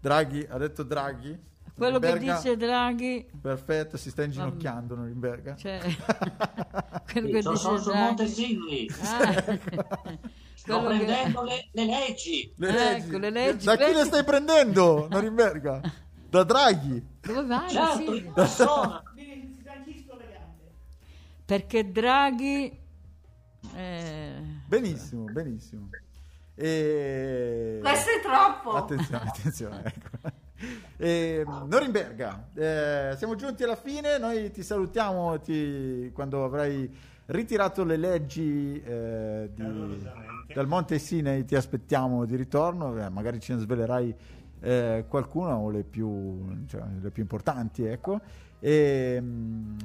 Draghi, 0.01 0.47
ha 0.49 0.57
detto 0.57 0.83
Draghi? 0.83 1.49
Quello 1.81 1.99
che 1.99 2.07
Norimberga- 2.09 2.37
dice 2.41 2.57
Draghi, 2.57 3.27
Perfetto, 3.41 3.97
si 3.97 4.11
sta 4.11 4.23
inginocchiando 4.25 4.95
Norimberga. 4.97 5.57
cioè, 5.57 5.81
quello 7.13 7.27
Sì, 7.27 7.33
che 7.33 7.43
sono, 7.43 7.55
dice 7.55 7.59
sono 7.59 7.81
Draghi. 8.15 8.29
Silvi. 8.29 8.91
Ah. 9.03 9.43
Sto 10.55 10.81
Quello 10.81 10.89
che- 10.99 11.05
prendendo 11.05 11.43
le, 11.43 11.69
le 11.73 11.85
leggi. 11.87 12.53
Le 12.57 12.97
Ecco, 12.97 13.19
le 13.19 13.31
leggi, 13.31 13.65
Da 13.65 13.77
chi 13.77 13.85
vedi? 13.85 13.95
le 13.97 14.05
stai 14.05 14.25
prendendo, 14.25 15.09
Norimberga? 15.11 15.81
Da 16.29 16.45
Draghi? 16.45 17.05
Dove 17.23 17.45
vai? 17.47 17.71
Certo, 17.71 18.13
Sì. 18.13 18.19
in 18.19 18.33
persona. 18.33 19.03
Perché 21.45 21.91
Draghi... 21.91 22.79
eh, 23.75 24.43
Benissimo, 24.67 25.25
benissimo. 25.25 25.89
E... 26.55 27.79
Questo 27.83 28.11
è 28.11 28.21
troppo. 28.23 28.71
Attenzione, 28.73 29.25
attenzione. 29.27 29.83
Ecco. 29.85 30.09
E, 31.01 31.45
Norimberga, 31.67 32.49
eh, 32.55 33.15
siamo 33.17 33.35
giunti 33.35 33.63
alla 33.63 33.77
fine, 33.77 34.19
noi 34.19 34.51
ti 34.51 34.63
salutiamo 34.63 35.41
ti- 35.41 36.11
quando 36.13 36.45
avrai 36.45 36.95
ritirato 37.27 37.85
le 37.85 37.97
leggi 37.97 38.79
eh, 38.85 39.51
di- 39.55 40.07
dal 40.53 40.67
Monte 40.67 40.99
Sinai, 40.99 41.47
ti 41.47 41.55
aspettiamo 41.55 42.27
di 42.27 42.37
ritorno, 42.37 42.99
eh, 43.03 43.09
magari 43.09 43.41
ce 43.41 43.55
ne 43.55 43.61
svelerai 43.61 44.15
eh, 44.61 45.05
qualcuna 45.09 45.57
o 45.57 45.71
le 45.71 45.85
più, 45.85 46.45
cioè, 46.67 46.83
le 47.01 47.11
più 47.11 47.23
importanti, 47.23 47.85
ecco. 47.85 48.21
E, 48.59 49.19
mm, 49.19 49.79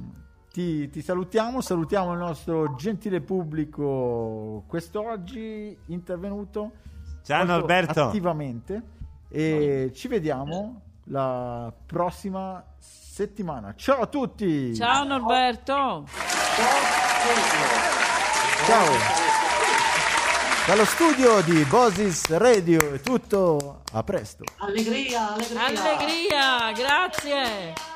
ti, 0.52 0.90
ti 0.90 1.02
salutiamo, 1.02 1.62
salutiamo 1.62 2.12
il 2.12 2.20
nostro 2.20 2.76
gentile 2.76 3.22
pubblico 3.22 4.64
quest'oggi 4.68 5.78
intervenuto 5.88 6.72
Ciao 7.24 7.46
Norberto. 7.46 8.04
attivamente 8.08 8.82
e 9.36 9.92
ci 9.94 10.08
vediamo 10.08 10.82
la 11.08 11.70
prossima 11.86 12.64
settimana. 12.80 13.74
Ciao 13.76 14.00
a 14.00 14.06
tutti! 14.06 14.74
Ciao 14.74 15.04
Norberto! 15.04 16.06
Ciao. 18.66 18.94
Dallo 20.66 20.86
studio 20.86 21.42
di 21.42 21.66
Bosis 21.66 22.30
Radio 22.38 22.94
è 22.94 23.02
tutto, 23.02 23.82
a 23.92 24.04
presto. 24.04 24.46
Allegria, 24.60 25.34
allegria. 25.34 25.66
Allegria, 25.66 26.72
grazie! 26.72 27.95